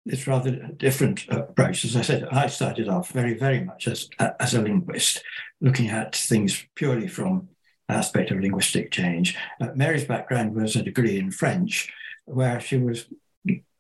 it's 0.07 0.27
rather 0.27 0.51
different 0.77 1.27
approach. 1.29 1.85
As 1.85 1.97
I 1.97 2.03
said, 2.03 2.29
I 2.31 2.47
started 2.47 2.89
off 2.89 3.11
very, 3.11 3.35
very 3.35 3.65
much 3.65 3.89
as, 3.89 4.09
as 4.19 4.55
a 4.55 4.61
linguist, 4.61 5.23
looking 5.61 5.89
at 5.89 6.15
things 6.15 6.65
purely 6.75 7.09
from 7.09 7.49
the 7.89 7.95
aspect 7.95 8.31
of 8.31 8.41
linguistic 8.41 8.91
change. 8.91 9.37
Uh, 9.61 9.69
Mary's 9.75 10.05
background 10.05 10.55
was 10.55 10.77
a 10.77 10.83
degree 10.83 11.19
in 11.19 11.31
French, 11.31 11.93
where 12.27 12.61
she 12.61 12.77
was 12.77 13.07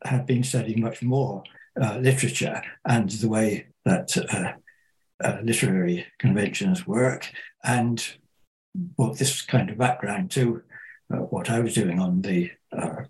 had 0.04 0.26
been 0.26 0.44
studying 0.44 0.82
much 0.82 1.02
more 1.02 1.42
uh, 1.80 1.96
literature 1.96 2.62
and 2.84 3.08
the 3.08 3.28
way 3.28 3.66
that 3.86 4.14
uh, 4.18 4.52
uh 5.26 5.38
literary 5.42 6.06
conventions 6.18 6.86
work, 6.86 7.30
and 7.64 8.16
brought 8.74 9.18
this 9.18 9.42
kind 9.42 9.70
of 9.70 9.78
background 9.78 10.30
to 10.30 10.62
uh, 11.12 11.18
what 11.18 11.50
I 11.50 11.60
was 11.60 11.74
doing 11.74 12.00
on 12.00 12.22
the 12.22 12.50
uh, 12.72 13.04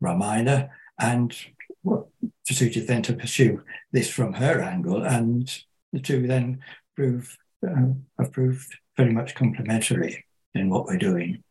Ramayana 0.00 0.70
and 1.00 1.36
what 1.82 2.06
proceeded 2.48 2.86
then 2.86 3.02
to 3.02 3.12
pursue 3.12 3.62
this 3.92 4.08
from 4.08 4.32
her 4.32 4.62
angle, 4.62 5.02
and 5.04 5.62
the 5.92 6.00
two 6.00 6.26
then 6.26 6.60
prove 6.96 7.36
uh, 7.66 7.92
have 8.18 8.32
proved 8.32 8.74
very 8.96 9.12
much 9.12 9.34
complementary 9.34 10.24
in 10.54 10.70
what 10.70 10.86
we're 10.86 10.96
doing. 10.96 11.42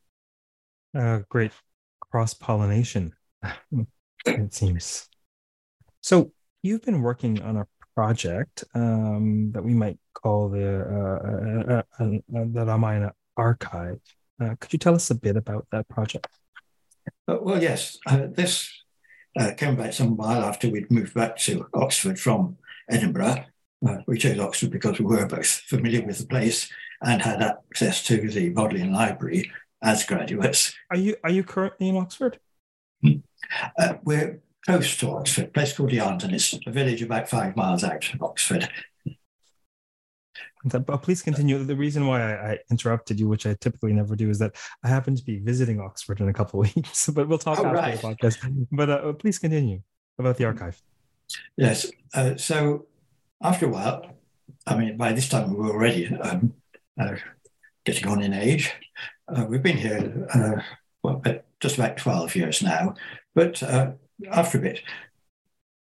Uh, 0.98 1.20
great 1.30 1.52
cross 2.00 2.34
pollination, 2.34 3.14
it 4.26 4.54
seems. 4.54 5.08
So 6.02 6.32
you've 6.64 6.82
been 6.82 7.04
working 7.04 7.42
on 7.44 7.58
a 7.58 7.68
project 7.94 8.64
um, 8.74 9.52
that 9.54 9.64
we 9.64 9.76
might 9.76 10.00
call 10.16 10.50
the 10.50 10.82
uh, 10.82 11.74
uh, 11.74 12.04
uh, 12.04 12.04
uh 12.04 12.46
the 12.54 12.66
Ramayana 12.66 13.14
Archive. 13.36 14.00
could 14.40 14.74
you 14.74 14.80
tell 14.80 14.96
us 14.96 15.12
a 15.12 15.16
bit 15.16 15.38
about 15.38 15.68
that 15.72 15.88
project? 15.90 16.28
well, 17.28 17.62
yes. 17.62 18.00
this 18.36 18.72
uh, 19.38 19.54
came 19.54 19.76
back 19.76 19.94
some 19.94 20.18
while 20.18 20.44
after 20.44 20.70
we'd 20.70 20.92
moved 20.92 21.14
back 21.14 21.38
to 21.38 21.68
Oxford 21.74 22.20
from 22.20 22.58
Edinburgh. 22.90 23.46
Uh, 23.88 23.98
we 24.08 24.18
chose 24.18 24.40
Oxford 24.40 24.72
because 24.72 25.00
we 25.00 25.06
were 25.06 25.26
both 25.26 25.48
familiar 25.48 26.06
with 26.06 26.18
the 26.18 26.26
place 26.26 26.70
and 27.02 27.22
had 27.22 27.42
access 27.42 28.04
to 28.04 28.30
the 28.30 28.50
Bodleian 28.50 28.92
Library 28.92 29.52
as 29.84 30.04
graduates. 30.04 30.76
Are 30.90 30.98
you 30.98 31.16
are 31.24 31.30
you 31.30 31.44
currently 31.44 31.90
in 31.90 31.98
Oxford? 31.98 32.40
Hmm. 33.02 33.18
Uh, 33.78 33.94
we're 34.04 34.42
close 34.66 34.98
to 34.98 35.12
Oxford, 35.12 35.46
a 35.46 35.50
place 35.50 35.74
called 35.74 35.92
Yarnton. 35.92 36.34
It's 36.34 36.58
a 36.66 36.72
village 36.72 37.02
about 37.02 37.30
five 37.30 37.56
miles 37.56 37.84
out 37.84 38.14
of 38.14 38.22
Oxford. 38.22 38.70
But 40.68 41.02
please 41.02 41.22
continue. 41.22 41.64
The 41.64 41.76
reason 41.76 42.08
why 42.08 42.22
I, 42.22 42.52
I, 42.52 42.58
interrupted 42.70 43.20
you, 43.20 43.28
which 43.28 43.46
I 43.46 43.56
typically 43.56 43.94
never 43.94 44.16
do, 44.16 44.30
is 44.30 44.40
that 44.40 44.56
I 44.84 44.88
happen 44.88 45.16
to 45.16 45.24
be 45.24 45.40
visiting 45.40 45.80
Oxford 45.80 46.20
in 46.22 46.30
a 46.30 46.34
couple 46.34 46.62
of 46.62 46.76
weeks. 46.76 47.10
But 47.10 47.28
we'll 47.28 47.38
talk 47.38 47.60
oh, 47.60 47.66
after 47.66 47.78
right. 47.78 48.02
the 48.02 48.08
podcast. 48.08 48.68
But 48.72 48.90
uh, 48.90 49.14
please 49.14 49.40
continue 49.40 49.82
about 50.20 50.38
the 50.38 50.46
archive. 50.46 50.82
Yes. 51.56 51.92
Uh, 52.14 52.36
so 52.38 52.86
after 53.42 53.66
a 53.66 53.70
while, 53.70 54.18
I 54.66 54.76
mean, 54.78 54.98
by 54.98 55.14
this 55.14 55.30
time 55.30 55.50
we 55.50 55.56
were 55.58 55.72
already 55.72 56.08
um, 56.16 56.54
uh, 57.00 57.16
getting 57.86 58.08
on 58.08 58.22
in 58.22 58.34
age. 58.34 58.74
Uh, 59.28 59.46
we've 59.48 59.64
been 59.64 59.78
here 59.78 60.28
uh, 60.34 60.62
well, 61.04 61.22
just 61.60 61.78
about 61.78 61.98
12 61.98 62.36
years 62.36 62.62
now. 62.62 62.96
But 63.36 63.62
uh, 63.64 63.92
after 64.32 64.58
a 64.58 64.62
bit, 64.62 64.82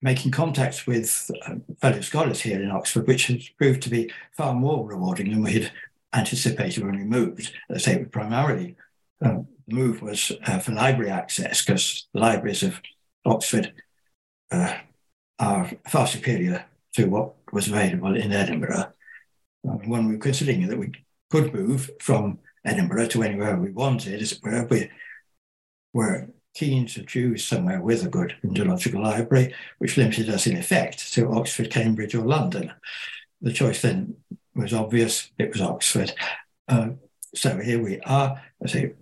making 0.02 0.32
contacts 0.32 0.86
with 0.86 1.30
um, 1.46 1.62
fellow 1.80 2.00
scholars 2.00 2.40
here 2.40 2.60
in 2.60 2.70
Oxford, 2.70 3.06
which 3.06 3.28
has 3.28 3.48
proved 3.50 3.82
to 3.82 3.90
be 3.90 4.10
far 4.36 4.52
more 4.52 4.86
rewarding 4.86 5.30
than 5.30 5.42
we 5.42 5.52
had 5.52 5.72
anticipated 6.12 6.84
when 6.84 6.96
we 6.96 7.04
moved. 7.04 7.52
As 7.70 7.88
I 7.88 7.92
say, 7.92 8.04
primarily 8.04 8.76
um, 9.24 9.46
the 9.68 9.74
move 9.74 10.02
was 10.02 10.32
uh, 10.46 10.58
for 10.58 10.72
library 10.72 11.10
access 11.10 11.64
because 11.64 12.08
the 12.12 12.20
libraries 12.20 12.64
of 12.64 12.80
Oxford 13.24 13.72
uh, 14.50 14.74
are 15.38 15.70
far 15.88 16.06
superior 16.06 16.64
to 16.94 17.06
what 17.06 17.34
was 17.52 17.68
available 17.68 18.16
in 18.16 18.32
Edinburgh. 18.32 18.92
Um, 19.68 19.88
when 19.88 20.08
we 20.08 20.14
were 20.14 20.22
considering 20.22 20.66
that 20.66 20.78
we 20.78 20.90
could 21.30 21.54
move 21.54 21.90
from 22.00 22.40
Edinburgh 22.64 23.06
to 23.08 23.22
anywhere 23.22 23.56
we 23.56 23.70
wanted, 23.70 24.20
as 24.20 24.32
it 24.32 24.40
were, 24.42 24.66
we 24.68 24.90
were 25.92 26.28
keen 26.54 26.86
to 26.86 27.04
choose 27.04 27.44
somewhere 27.44 27.80
with 27.80 28.04
a 28.04 28.08
good 28.08 28.34
Indological 28.44 29.02
library, 29.02 29.54
which 29.78 29.96
limited 29.96 30.28
us 30.28 30.46
in 30.46 30.56
effect 30.56 31.12
to 31.14 31.32
Oxford, 31.32 31.70
Cambridge, 31.70 32.14
or 32.14 32.24
London. 32.24 32.72
The 33.40 33.52
choice 33.52 33.82
then 33.82 34.16
was 34.54 34.72
obvious, 34.72 35.30
it 35.38 35.50
was 35.50 35.60
Oxford. 35.60 36.12
Uh, 36.68 36.90
so 37.34 37.58
here 37.58 37.82
we 37.82 38.00
are, 38.00 38.40
I 38.62 38.66
say, 38.68 38.92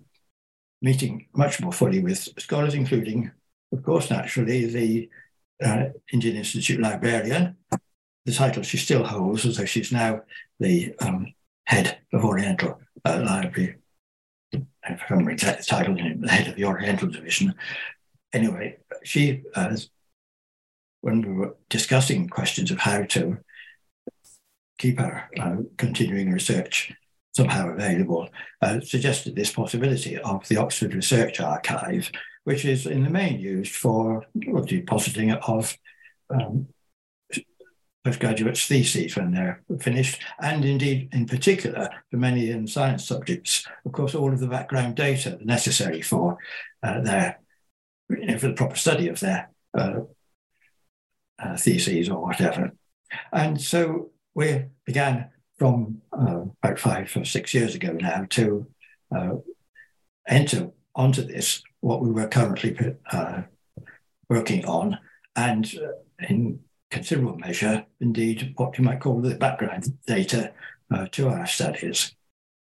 meeting 0.81 1.27
much 1.33 1.61
more 1.61 1.73
fully 1.73 1.99
with 1.99 2.29
scholars, 2.39 2.73
including, 2.73 3.31
of 3.71 3.83
course, 3.83 4.09
naturally, 4.09 4.65
the 4.65 5.09
uh, 5.63 5.89
Indian 6.11 6.37
Institute 6.37 6.79
librarian, 6.79 7.57
the 8.25 8.33
title 8.33 8.63
she 8.63 8.77
still 8.77 9.03
holds, 9.03 9.45
although 9.45 9.65
she's 9.65 9.91
now 9.91 10.21
the 10.59 10.95
um, 10.99 11.33
head 11.65 11.99
of 12.13 12.23
Oriental 12.23 12.79
uh, 13.05 13.21
Library 13.23 13.75
I 14.91 14.95
can't 14.95 15.09
remember 15.11 15.31
exactly 15.31 15.61
the 15.61 15.65
title, 15.65 15.95
the 15.95 16.27
head 16.29 16.47
of 16.47 16.55
the 16.55 16.65
Oriental 16.65 17.07
Division. 17.07 17.53
Anyway, 18.33 18.77
she, 19.03 19.43
uh, 19.55 19.75
when 21.01 21.21
we 21.21 21.33
were 21.33 21.55
discussing 21.69 22.27
questions 22.27 22.71
of 22.71 22.79
how 22.79 23.03
to 23.03 23.37
keep 24.77 24.99
our 24.99 25.29
uh, 25.39 25.57
continuing 25.77 26.31
research 26.31 26.93
somehow 27.33 27.69
available, 27.69 28.29
uh, 28.61 28.81
suggested 28.81 29.35
this 29.35 29.51
possibility 29.51 30.17
of 30.17 30.47
the 30.47 30.57
Oxford 30.57 30.93
Research 30.93 31.39
Archive, 31.39 32.11
which 32.43 32.65
is 32.65 32.85
in 32.85 33.03
the 33.03 33.09
main 33.09 33.39
used 33.39 33.75
for 33.75 34.25
depositing 34.65 35.31
of 35.31 35.77
um, 36.29 36.67
postgraduate's 38.03 38.65
theses 38.65 39.15
when 39.15 39.31
they're 39.31 39.61
finished, 39.79 40.21
and 40.39 40.65
indeed, 40.65 41.09
in 41.11 41.25
particular, 41.25 41.89
for 42.09 42.17
many 42.17 42.49
in 42.49 42.67
science 42.67 43.05
subjects, 43.05 43.67
of 43.85 43.91
course, 43.91 44.15
all 44.15 44.33
of 44.33 44.39
the 44.39 44.47
background 44.47 44.95
data 44.95 45.37
necessary 45.41 46.01
for 46.01 46.37
uh, 46.83 47.01
their, 47.01 47.39
you 48.09 48.25
know, 48.25 48.37
for 48.37 48.47
the 48.47 48.53
proper 48.53 48.75
study 48.75 49.07
of 49.07 49.19
their 49.19 49.49
uh, 49.77 49.99
uh, 51.39 51.57
theses 51.57 52.09
or 52.09 52.21
whatever. 52.21 52.71
And 53.31 53.61
so 53.61 54.11
we 54.33 54.65
began 54.85 55.29
from 55.57 56.01
uh, 56.11 56.45
about 56.63 56.79
five 56.79 57.15
or 57.15 57.25
six 57.25 57.53
years 57.53 57.75
ago 57.75 57.91
now 57.91 58.25
to 58.31 58.65
uh, 59.15 59.35
enter 60.27 60.71
onto 60.95 61.21
this, 61.21 61.61
what 61.81 62.01
we 62.01 62.09
were 62.09 62.27
currently 62.27 62.75
uh, 63.11 63.43
working 64.27 64.65
on, 64.65 64.97
and 65.35 65.71
in 66.27 66.59
considerable 66.91 67.37
measure, 67.37 67.85
indeed, 67.99 68.53
what 68.57 68.77
you 68.77 68.83
might 68.83 68.99
call 68.99 69.21
the 69.21 69.35
background 69.35 69.97
data 70.05 70.53
uh, 70.93 71.07
to 71.11 71.29
our 71.29 71.47
studies. 71.47 72.13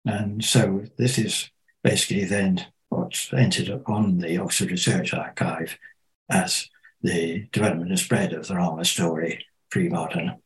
And 0.04 0.45
so 0.45 0.85
this 0.97 1.19
is 1.19 1.50
basically 1.83 2.25
then 2.25 2.66
what's 2.88 3.33
entered 3.33 3.83
on 3.87 4.19
the 4.19 4.38
Oxford 4.38 4.71
Research 4.71 5.14
Archive 5.14 5.78
as 6.31 6.69
the 7.02 7.47
development 7.52 7.90
and 7.90 7.99
spread 7.99 8.33
of 8.33 8.49
the 8.49 8.57
Rama 8.57 8.85
story, 8.85 9.45
pre-modern, 9.71 10.37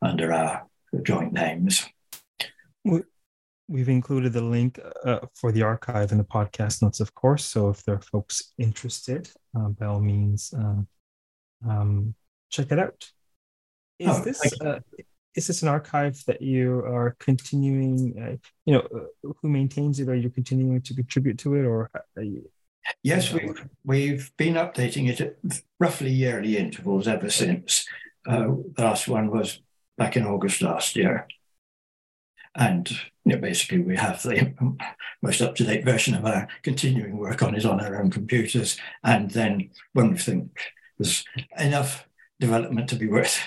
under 0.00 0.32
our 0.32 0.66
joint 1.02 1.32
names. 1.32 1.86
We've 3.70 3.88
included 3.88 4.32
the 4.32 4.40
link 4.40 4.80
uh, 5.04 5.20
for 5.34 5.52
the 5.52 5.62
archive 5.62 6.12
in 6.12 6.18
the 6.18 6.24
podcast 6.24 6.80
notes, 6.82 7.00
of 7.00 7.14
course. 7.14 7.44
So 7.44 7.68
if 7.68 7.84
there 7.84 7.96
are 7.96 8.00
folks 8.00 8.54
interested, 8.56 9.30
uh, 9.54 9.68
by 9.68 9.86
all 9.86 10.00
means, 10.00 10.54
uh, 10.56 11.68
um, 11.68 12.14
check 12.50 12.72
it 12.72 12.78
out. 12.78 13.10
Is 13.98 14.08
oh, 14.08 14.22
this 14.22 14.60
uh, 14.60 14.80
is 15.34 15.46
this 15.46 15.62
an 15.62 15.68
archive 15.68 16.22
that 16.26 16.42
you 16.42 16.78
are 16.80 17.16
continuing? 17.18 18.14
Uh, 18.20 18.36
you 18.64 18.74
know, 18.74 18.86
uh, 18.94 19.32
who 19.40 19.48
maintains 19.48 20.00
it? 20.00 20.08
Are 20.08 20.14
you 20.14 20.30
continuing 20.30 20.80
to 20.82 20.94
contribute 20.94 21.38
to 21.38 21.54
it, 21.54 21.64
or? 21.64 21.90
You, 22.16 22.48
yes, 23.02 23.32
we've 23.32 23.68
we've 23.84 24.32
been 24.36 24.54
updating 24.54 25.08
it 25.08 25.20
at 25.20 25.36
roughly 25.80 26.10
yearly 26.10 26.56
intervals 26.56 27.08
ever 27.08 27.30
since. 27.30 27.86
the 28.24 28.64
last 28.76 29.08
one 29.08 29.30
was 29.30 29.60
back 29.96 30.16
in 30.16 30.24
August 30.24 30.62
last 30.62 30.96
year. 30.96 31.26
And 32.54 32.90
you 33.24 33.34
know, 33.34 33.38
basically, 33.38 33.80
we 33.80 33.96
have 33.96 34.22
the 34.22 34.54
most 35.22 35.42
up 35.42 35.54
to 35.56 35.64
date 35.64 35.84
version 35.84 36.14
of 36.14 36.24
our 36.24 36.48
continuing 36.62 37.18
work 37.18 37.42
on 37.42 37.54
it 37.54 37.64
on 37.64 37.80
our 37.80 38.00
own 38.00 38.10
computers. 38.10 38.78
And 39.04 39.30
then 39.30 39.70
when 39.92 40.10
we 40.10 40.18
think 40.18 40.58
there's 40.98 41.24
enough 41.58 42.07
development 42.40 42.88
to 42.90 42.96
be 42.96 43.08
worth 43.08 43.40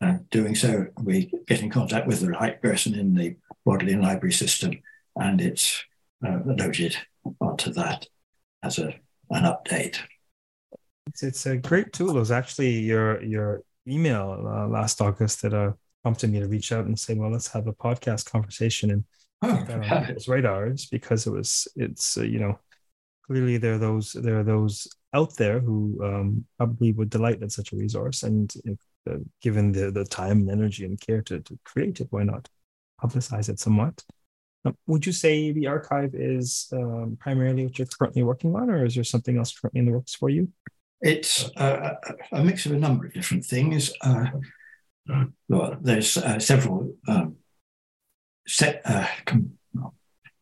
uh, 0.00 0.18
doing 0.30 0.54
so, 0.54 0.86
we 1.02 1.32
get 1.46 1.60
in 1.60 1.70
contact 1.70 2.06
with 2.06 2.20
the 2.20 2.30
right 2.30 2.60
person 2.62 2.94
in 2.94 3.14
the 3.14 3.36
Bodleian 3.64 4.00
Library 4.00 4.32
system, 4.32 4.72
and 5.16 5.40
it's 5.40 5.84
uh, 6.24 6.38
loaded 6.44 6.96
onto 7.40 7.72
that 7.72 8.06
as 8.62 8.78
a, 8.78 8.94
an 9.30 9.42
update. 9.42 9.98
It's, 11.08 11.22
it's 11.22 11.46
a 11.46 11.56
great 11.56 11.92
tool. 11.92 12.10
It 12.10 12.20
was 12.20 12.30
actually 12.30 12.78
your 12.80 13.22
your 13.22 13.62
email 13.88 14.44
uh, 14.46 14.68
last 14.68 15.00
August 15.00 15.42
that 15.42 15.54
uh, 15.54 15.72
prompted 16.02 16.30
me 16.30 16.40
to 16.40 16.48
reach 16.48 16.70
out 16.72 16.86
and 16.86 16.98
say, 16.98 17.14
well, 17.14 17.30
let's 17.30 17.48
have 17.48 17.66
a 17.66 17.72
podcast 17.72 18.30
conversation 18.30 18.90
and 18.90 19.04
oh, 19.42 19.64
that 19.64 19.90
on 19.90 20.06
people's 20.06 20.28
radars 20.28 20.86
because 20.86 21.26
it 21.26 21.30
was 21.30 21.66
it's 21.76 22.16
uh, 22.18 22.22
you 22.22 22.38
know 22.38 22.58
clearly 23.26 23.56
there 23.56 23.74
are 23.74 23.78
those 23.78 24.12
there 24.12 24.38
are 24.38 24.44
those 24.44 24.86
out 25.14 25.34
there 25.36 25.60
who 25.60 25.98
um, 26.04 26.44
probably 26.56 26.92
would 26.92 27.10
delight 27.10 27.40
in 27.40 27.50
such 27.50 27.72
a 27.72 27.76
resource. 27.76 28.22
And 28.22 28.52
if, 28.64 28.78
uh, 29.10 29.18
given 29.42 29.72
the 29.72 29.90
the 29.90 30.04
time 30.04 30.40
and 30.40 30.50
energy 30.50 30.84
and 30.84 31.00
care 31.00 31.22
to, 31.22 31.40
to 31.40 31.58
create 31.64 32.00
it 32.00 32.08
why 32.10 32.24
not 32.24 32.48
publicize 33.02 33.48
it 33.48 33.58
somewhat? 33.58 34.02
Um, 34.64 34.76
would 34.86 35.06
you 35.06 35.12
say 35.12 35.52
the 35.52 35.68
archive 35.68 36.14
is 36.14 36.68
um, 36.72 37.16
primarily 37.20 37.64
what 37.64 37.78
you're 37.78 37.86
currently 37.86 38.24
working 38.24 38.54
on 38.54 38.70
or 38.70 38.84
is 38.84 38.94
there 38.94 39.04
something 39.04 39.38
else 39.38 39.56
currently 39.58 39.80
in 39.80 39.86
the 39.86 39.92
works 39.92 40.14
for 40.14 40.28
you? 40.28 40.48
It's 41.00 41.48
uh, 41.56 41.94
a 42.32 42.42
mix 42.42 42.66
of 42.66 42.72
a 42.72 42.78
number 42.78 43.06
of 43.06 43.14
different 43.14 43.44
things. 43.44 43.92
Uh, 44.00 44.26
well, 45.48 45.76
there's 45.80 46.16
uh, 46.16 46.40
several 46.40 46.92
um, 47.06 47.36
set 48.46 48.82
uh, 48.84 49.06
com- 49.24 49.52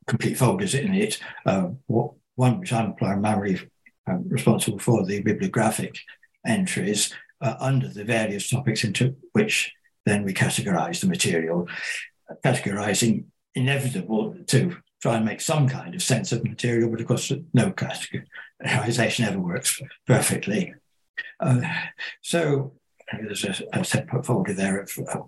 complete 0.06 0.38
folders 0.38 0.74
in 0.74 0.94
it. 0.94 1.20
Uh, 1.44 1.68
one 1.86 2.60
which 2.60 2.72
I'm 2.72 2.94
primarily 2.94 3.60
uh, 4.08 4.18
responsible 4.28 4.78
for 4.78 5.04
the 5.04 5.20
bibliographic 5.20 5.98
entries 6.46 7.12
uh, 7.40 7.56
under 7.60 7.88
the 7.88 8.04
various 8.04 8.48
topics 8.48 8.84
into 8.84 9.14
which 9.32 9.72
then 10.04 10.22
we 10.22 10.32
categorize 10.32 11.00
the 11.00 11.08
material, 11.08 11.68
categorizing 12.44 13.24
inevitable 13.54 14.36
to 14.46 14.76
try 15.02 15.16
and 15.16 15.24
make 15.24 15.40
some 15.40 15.68
kind 15.68 15.94
of 15.94 16.02
sense 16.02 16.32
of 16.32 16.44
material, 16.44 16.90
but 16.90 17.00
of 17.00 17.06
course, 17.06 17.32
no 17.52 17.70
categorization 17.72 19.26
ever 19.26 19.38
works 19.38 19.80
perfectly. 20.06 20.74
Uh, 21.40 21.60
so 22.22 22.72
there's 23.12 23.44
a, 23.44 23.54
a 23.72 23.84
separate 23.84 24.24
folder 24.24 24.54
there 24.54 24.80
of 24.80 24.90
uh, 25.08 25.20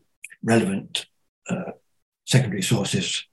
relevant 0.42 1.06
uh, 1.50 1.72
secondary 2.26 2.62
sources, 2.62 3.24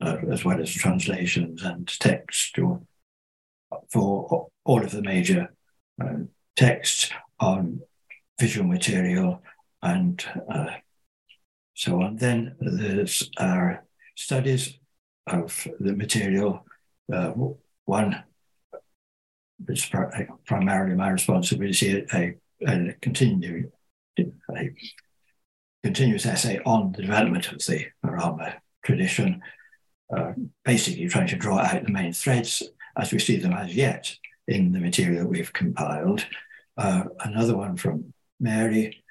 uh, 0.00 0.16
as 0.30 0.44
well 0.44 0.60
as 0.60 0.72
translations 0.72 1.62
and 1.62 1.88
text 2.00 2.58
for 3.90 4.48
all 4.64 4.82
of 4.82 4.90
the 4.90 5.02
major 5.02 5.52
uh, 6.02 6.24
texts 6.56 7.10
on 7.40 7.80
visual 8.40 8.66
material 8.66 9.42
and 9.82 10.24
uh, 10.50 10.70
so 11.74 12.02
on. 12.02 12.16
Then 12.16 12.56
there's 12.60 13.30
our 13.38 13.84
studies 14.16 14.78
of 15.26 15.66
the 15.80 15.94
material. 15.94 16.64
Uh, 17.12 17.32
one, 17.84 18.22
which 19.66 19.92
is 19.94 20.26
primarily 20.46 20.94
my 20.94 21.10
responsibility, 21.10 22.06
a, 22.14 22.34
a 22.66 22.94
continuing 23.02 23.70
a 24.18 24.70
continuous 25.82 26.24
essay 26.24 26.60
on 26.64 26.92
the 26.92 27.02
development 27.02 27.52
of 27.52 27.58
the 27.58 27.86
Rama 28.02 28.54
tradition, 28.84 29.42
uh, 30.16 30.32
basically 30.64 31.06
trying 31.08 31.26
to 31.26 31.36
draw 31.36 31.58
out 31.58 31.84
the 31.84 31.92
main 31.92 32.12
threads 32.12 32.62
as 32.96 33.12
we 33.12 33.18
see 33.18 33.36
them 33.36 33.52
as 33.52 33.74
yet 33.74 34.16
in 34.48 34.72
the 34.72 34.80
material 34.80 35.26
we've 35.26 35.52
compiled. 35.52 36.26
Uh, 36.76 37.04
another 37.20 37.56
one 37.56 37.76
from 37.76 38.12
Mary, 38.40 39.02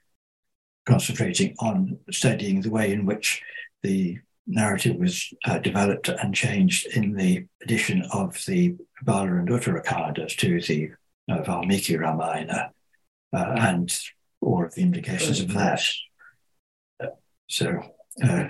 concentrating 0.85 1.55
on 1.59 1.97
studying 2.11 2.61
the 2.61 2.69
way 2.69 2.91
in 2.91 3.05
which 3.05 3.41
the 3.81 4.19
narrative 4.45 4.97
was 4.97 5.33
uh, 5.45 5.57
developed 5.59 6.09
and 6.09 6.35
changed 6.35 6.85
in 6.87 7.13
the 7.13 7.45
addition 7.61 8.03
of 8.11 8.43
the 8.45 8.75
Bala 9.03 9.35
and 9.37 9.47
Uttarakandas 9.47 10.35
to 10.37 10.61
the 10.61 10.91
uh, 11.29 11.41
Valmiki 11.43 11.95
Ramayana. 11.97 12.71
Uh, 13.33 13.55
and 13.57 13.99
all 14.41 14.63
of 14.63 14.75
the 14.75 14.81
implications 14.81 15.39
of 15.39 15.53
that. 15.53 15.81
So, 17.47 17.81
uh, 18.23 18.45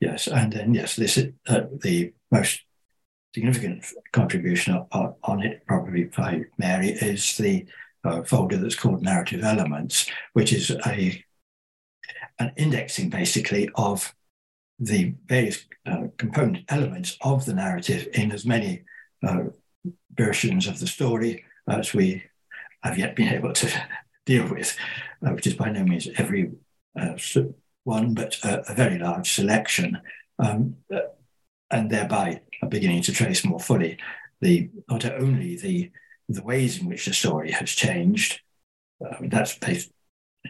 yes, 0.00 0.26
and 0.26 0.52
then 0.52 0.74
yes, 0.74 0.96
this 0.96 1.16
is 1.16 1.32
uh, 1.48 1.62
the 1.82 2.12
most 2.30 2.62
significant 3.36 3.84
contribution 4.12 4.82
on, 4.92 5.42
it, 5.42 5.62
probably 5.66 6.04
by 6.04 6.42
Mary, 6.56 6.88
is 6.88 7.36
the 7.36 7.66
uh, 8.02 8.22
folder 8.22 8.56
that's 8.56 8.74
called 8.74 9.02
Narrative 9.02 9.44
Elements, 9.44 10.06
which 10.32 10.54
is 10.54 10.70
a 10.86 11.22
an 12.38 12.52
indexing 12.56 13.10
basically 13.10 13.68
of 13.74 14.14
the 14.78 15.14
various 15.26 15.66
uh, 15.84 16.04
component 16.16 16.64
elements 16.70 17.18
of 17.20 17.44
the 17.44 17.52
narrative 17.52 18.08
in 18.14 18.32
as 18.32 18.46
many 18.46 18.84
uh, 19.26 19.44
versions 20.14 20.66
of 20.66 20.78
the 20.78 20.86
story 20.86 21.44
as 21.68 21.92
we 21.92 22.22
have 22.82 22.96
yet 22.96 23.16
been 23.16 23.28
able 23.28 23.52
to 23.52 23.68
deal 24.24 24.48
with, 24.48 24.74
uh, 25.26 25.32
which 25.32 25.46
is 25.46 25.54
by 25.54 25.70
no 25.70 25.84
means 25.84 26.08
every 26.16 26.52
uh, 26.98 27.18
one, 27.84 28.14
but 28.14 28.38
a, 28.44 28.74
very 28.74 28.98
large 28.98 29.30
selection, 29.30 29.98
um, 30.38 30.76
and 31.70 31.90
thereby 31.90 32.40
are 32.62 32.68
beginning 32.68 33.02
to 33.02 33.12
trace 33.12 33.44
more 33.44 33.60
fully 33.60 33.98
the 34.40 34.70
not 34.88 35.04
only 35.04 35.56
the 35.56 35.90
the 36.28 36.42
ways 36.42 36.80
in 36.80 36.88
which 36.88 37.06
the 37.06 37.12
story 37.12 37.52
has 37.52 37.70
changed. 37.70 38.40
I 39.00 39.20
mean, 39.20 39.30
that's 39.30 39.58
based, 39.58 39.92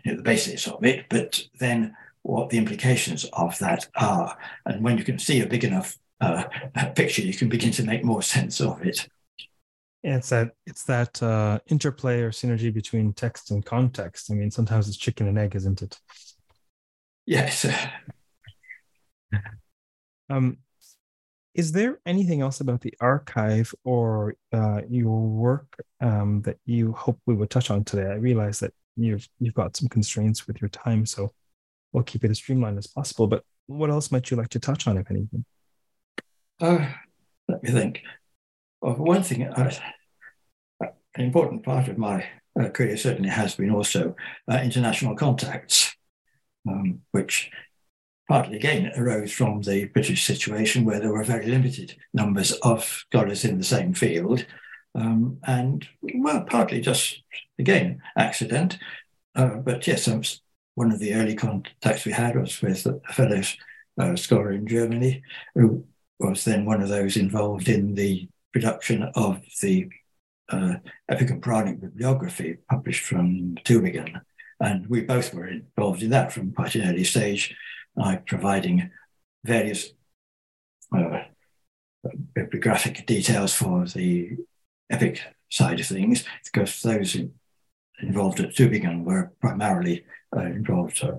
you 0.05 0.13
know, 0.13 0.17
the 0.17 0.23
basis 0.23 0.67
of 0.67 0.83
it, 0.85 1.07
but 1.11 1.43
then 1.59 1.95
what 2.23 2.49
the 2.51 2.59
implications 2.59 3.25
of 3.33 3.59
that 3.59 3.87
are. 3.95 4.39
And 4.65 4.83
when 4.83 4.97
you 4.99 5.05
can 5.05 5.19
see 5.19 5.43
a 5.43 5.47
big 5.47 5.65
enough 5.65 5.99
uh, 6.21 6.45
picture, 6.95 7.23
you 7.23 7.35
can 7.35 7.49
begin 7.49 7.73
to 7.73 7.85
make 7.85 8.05
more 8.05 8.23
sense 8.37 8.61
of 8.61 8.83
it. 8.87 9.09
Yeah, 10.03 10.17
it's 10.19 10.29
that 10.29 10.53
it's 10.67 10.85
that 10.85 11.21
uh, 11.23 11.59
interplay 11.67 12.21
or 12.21 12.31
synergy 12.31 12.73
between 12.73 13.13
text 13.13 13.51
and 13.51 13.65
context. 13.65 14.31
I 14.31 14.35
mean, 14.35 14.51
sometimes 14.51 14.89
it's 14.89 14.97
chicken 14.97 15.27
and 15.27 15.39
egg, 15.39 15.57
isn't 15.57 15.83
it? 15.83 15.99
Yes. 17.27 17.67
um, 20.31 20.59
is 21.57 21.73
there 21.73 21.99
anything 22.05 22.43
else 22.43 22.61
about 22.61 22.83
the 22.83 22.95
archive 23.01 23.75
or 23.83 24.37
uh, 24.53 24.83
your 24.89 25.19
work 25.19 25.83
um, 26.03 26.43
that 26.43 26.59
you 26.67 26.93
hope 26.93 27.19
we 27.25 27.35
would 27.35 27.49
touch 27.49 27.71
on 27.71 27.83
today? 27.83 28.11
I 28.11 28.17
realize 28.17 28.61
that 28.61 28.75
you've 28.95 29.27
you've 29.39 29.55
got 29.55 29.75
some 29.75 29.89
constraints 29.89 30.47
with 30.47 30.61
your 30.61 30.69
time, 30.69 31.07
so 31.07 31.33
we'll 31.93 32.05
keep 32.05 32.25
it 32.25 32.31
as 32.31 32.37
streamlined 32.37 32.77
as 32.77 32.87
possible. 32.87 33.27
But 33.27 33.43
what 33.67 33.89
else 33.89 34.13
might 34.13 34.31
you 34.31 34.37
like 34.37 34.51
to 34.51 34.61
touch 34.61 34.87
on, 34.87 34.99
if 34.99 35.11
anything? 35.11 35.47
Uh, 36.61 36.93
let 37.49 37.63
me 37.63 37.71
think. 37.71 38.03
Well, 38.83 38.97
one 38.97 39.23
thing, 39.23 39.45
uh, 39.45 39.71
an 40.83 40.91
important 41.25 41.65
part 41.65 41.89
of 41.89 41.97
my 41.97 42.29
uh, 42.61 42.69
career 42.69 42.99
certainly 42.99 43.31
has 43.31 43.55
been 43.55 43.71
also 43.71 44.15
uh, 44.51 44.61
international 44.63 45.17
contacts, 45.17 45.97
um, 46.69 47.01
which 47.13 47.51
partly 48.29 48.57
again 48.57 48.93
arose 48.97 49.33
from 49.33 49.63
the 49.63 49.87
British 49.87 50.25
situation 50.25 50.85
where 50.85 51.01
there 51.01 51.13
were 51.13 51.25
very 51.25 51.47
limited 51.47 51.97
numbers 52.13 52.53
of 52.63 52.85
scholars 52.85 53.45
in 53.45 53.59
the 53.59 53.65
same 53.65 53.95
field. 53.95 54.45
Um, 54.95 55.39
and 55.47 55.87
well, 56.03 56.43
partly 56.43 56.81
just 56.81 57.23
again 57.59 58.01
accident, 58.17 58.79
uh, 59.35 59.57
but 59.57 59.87
yes, 59.87 60.09
um, 60.09 60.23
one 60.75 60.91
of 60.91 60.99
the 60.99 61.15
early 61.15 61.35
contacts 61.35 62.05
we 62.05 62.13
had 62.13 62.37
was 62.37 62.61
with 62.63 62.87
a 62.87 63.13
fellow 63.13 63.43
uh, 63.99 64.17
scholar 64.17 64.53
in 64.53 64.67
Germany 64.67 65.23
who 65.55 65.85
was 66.19 66.45
then 66.45 66.65
one 66.65 66.83
of 66.83 66.89
those 66.89 67.17
involved 67.17 67.69
in 67.69 67.95
the 67.95 68.29
production 68.53 69.03
of 69.15 69.41
the 69.61 69.89
uh, 70.49 70.75
Epic 71.09 71.31
and 71.31 71.43
Puranic 71.43 71.81
bibliography 71.81 72.59
published 72.71 73.05
from 73.05 73.57
Tübingen. 73.65 74.21
And 74.61 74.87
we 74.87 75.03
both 75.03 75.35
were 75.35 75.49
involved 75.49 76.03
in 76.03 76.11
that 76.11 76.33
from 76.33 76.53
quite 76.53 76.75
an 76.75 76.89
early 76.89 77.05
stage, 77.05 77.55
like 77.97 78.27
providing 78.27 78.91
various 79.45 79.91
uh, 80.97 81.23
bibliographic 82.35 83.07
details 83.07 83.55
for 83.55 83.87
the 83.87 84.37
epic 84.91 85.23
side 85.51 85.81
of 85.81 85.87
things, 85.87 86.25
because 86.45 86.83
those 86.83 87.17
involved 88.01 88.41
at 88.41 88.55
Tübingen 88.55 89.05
were 89.05 89.33
primarily 89.41 90.05
uh, 90.37 90.41
involved 90.41 91.03
uh, 91.03 91.13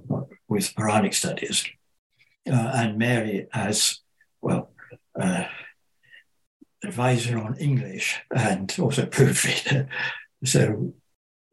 with 0.48 0.76
Puranic 0.76 1.14
studies. 1.14 1.66
Uh, 2.50 2.72
and 2.76 2.98
Mary, 2.98 3.48
as 3.54 4.00
well, 4.42 4.70
uh, 5.20 5.46
advisor 6.84 7.38
on 7.38 7.58
English 7.58 8.22
and 8.34 8.74
also 8.80 9.06
proofreader. 9.18 9.90
So, 10.44 10.94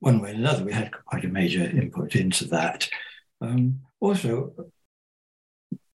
one 0.00 0.20
way 0.20 0.32
or 0.32 0.34
another, 0.34 0.64
we 0.64 0.72
had 0.72 0.92
quite 1.06 1.24
a 1.24 1.28
major 1.28 1.64
input 1.64 2.14
into 2.14 2.44
that. 2.48 2.88
Um, 3.40 3.80
also, 4.00 4.52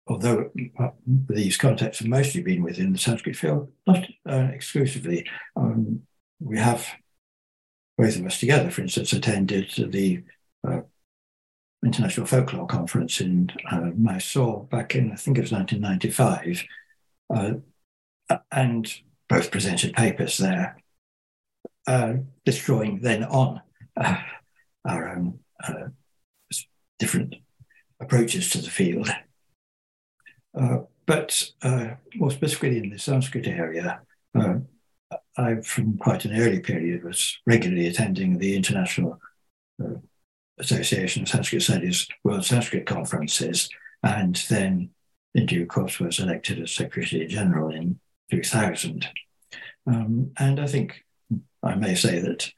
although 0.08 0.50
uh, 0.78 0.88
these 1.06 1.56
contacts 1.56 1.98
have 1.98 2.08
mostly 2.08 2.42
been 2.42 2.62
within 2.62 2.92
the 2.92 2.98
Sanskrit 2.98 3.36
field, 3.36 3.70
not 3.86 4.04
uh, 4.28 4.48
exclusively. 4.52 5.26
Um, 5.54 6.02
we 6.40 6.58
have 6.58 6.86
both 7.96 8.16
of 8.16 8.24
us 8.24 8.40
together, 8.40 8.70
for 8.70 8.80
instance, 8.80 9.12
attended 9.12 9.70
the 9.76 10.22
uh, 10.66 10.80
International 11.84 12.26
Folklore 12.26 12.66
Conference 12.66 13.20
in 13.20 13.50
uh, 13.70 13.90
Mysore 13.96 14.64
back 14.64 14.94
in, 14.94 15.12
I 15.12 15.16
think 15.16 15.36
it 15.38 15.42
was 15.42 15.52
1995, 15.52 16.64
uh, 17.34 18.38
and 18.50 18.92
both 19.28 19.50
presented 19.50 19.94
papers 19.94 20.38
there, 20.38 20.82
uh, 21.86 22.14
destroying 22.44 23.00
then 23.00 23.24
on 23.24 23.60
uh, 23.96 24.16
our 24.84 25.10
own 25.10 25.40
different 26.98 27.36
approaches 28.00 28.50
to 28.50 28.58
the 28.58 28.70
field. 28.70 29.08
Uh, 30.58 30.78
but 31.06 31.50
uh, 31.62 31.88
more 32.16 32.30
specifically 32.30 32.78
in 32.78 32.90
the 32.90 32.98
Sanskrit 32.98 33.46
area, 33.46 34.00
uh, 34.34 34.56
I, 35.36 35.56
from 35.62 35.96
quite 35.96 36.24
an 36.24 36.38
early 36.38 36.60
period, 36.60 37.04
was 37.04 37.38
regularly 37.46 37.86
attending 37.86 38.38
the 38.38 38.56
International 38.56 39.18
Association 40.58 41.22
of 41.22 41.28
Sanskrit 41.28 41.62
Studies 41.62 42.08
World 42.24 42.44
Sanskrit 42.44 42.86
Conferences, 42.86 43.68
and 44.02 44.34
then 44.48 44.90
in 45.34 45.46
due 45.46 45.66
course 45.66 46.00
was 46.00 46.18
elected 46.18 46.60
as 46.60 46.72
Secretary 46.72 47.26
General 47.26 47.70
in 47.70 48.00
2000. 48.30 49.06
Um, 49.86 50.32
and 50.38 50.60
I 50.60 50.66
think 50.66 51.04
I 51.62 51.74
may 51.74 51.94
say 51.94 52.18
that, 52.20 52.50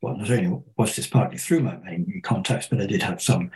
well, 0.00 0.16
not 0.16 0.30
only 0.30 0.62
was 0.76 0.94
this 0.94 1.06
partly 1.06 1.38
through 1.38 1.60
my 1.60 1.76
main 1.78 2.20
contacts, 2.22 2.68
but 2.68 2.80
I 2.80 2.86
did 2.86 3.02
have 3.02 3.22
some 3.22 3.50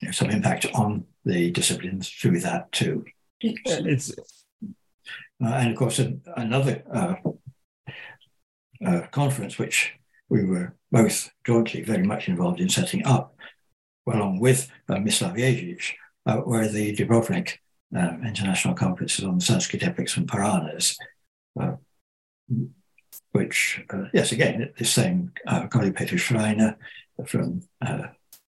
you 0.00 0.08
know, 0.08 0.12
some 0.12 0.30
impact 0.30 0.66
on 0.74 1.04
the 1.24 1.50
disciplines 1.50 2.08
through 2.08 2.40
that 2.40 2.70
too. 2.72 3.04
It's 3.40 4.12
uh, 5.40 5.46
and 5.46 5.70
of 5.70 5.76
course 5.76 6.00
another 6.36 6.82
uh, 6.92 7.14
uh, 8.84 9.02
conference 9.12 9.58
which 9.58 9.94
we 10.28 10.44
were 10.44 10.74
both 10.90 11.30
jointly 11.46 11.82
very 11.82 12.02
much 12.02 12.28
involved 12.28 12.60
in 12.60 12.68
setting 12.68 13.04
up, 13.06 13.34
along 14.06 14.40
with 14.40 14.70
uh, 14.88 14.96
Mislav 14.96 15.36
Ježič, 15.36 15.92
uh, 16.26 16.40
were 16.44 16.68
the 16.68 16.94
Dubrovnik 16.94 17.58
uh, 17.96 18.16
International 18.24 18.74
Conferences 18.74 19.24
on 19.24 19.40
Sanskrit 19.40 19.82
Epics 19.82 20.16
and 20.16 20.28
Puranas, 20.28 20.96
uh, 21.60 21.76
which, 23.32 23.82
yes, 24.12 24.32
again, 24.32 24.72
the 24.76 24.84
same 24.84 25.32
uh, 25.46 25.66
colleague 25.68 25.96
Peter 25.96 26.18
Schreiner 26.18 26.76
from 27.26 27.62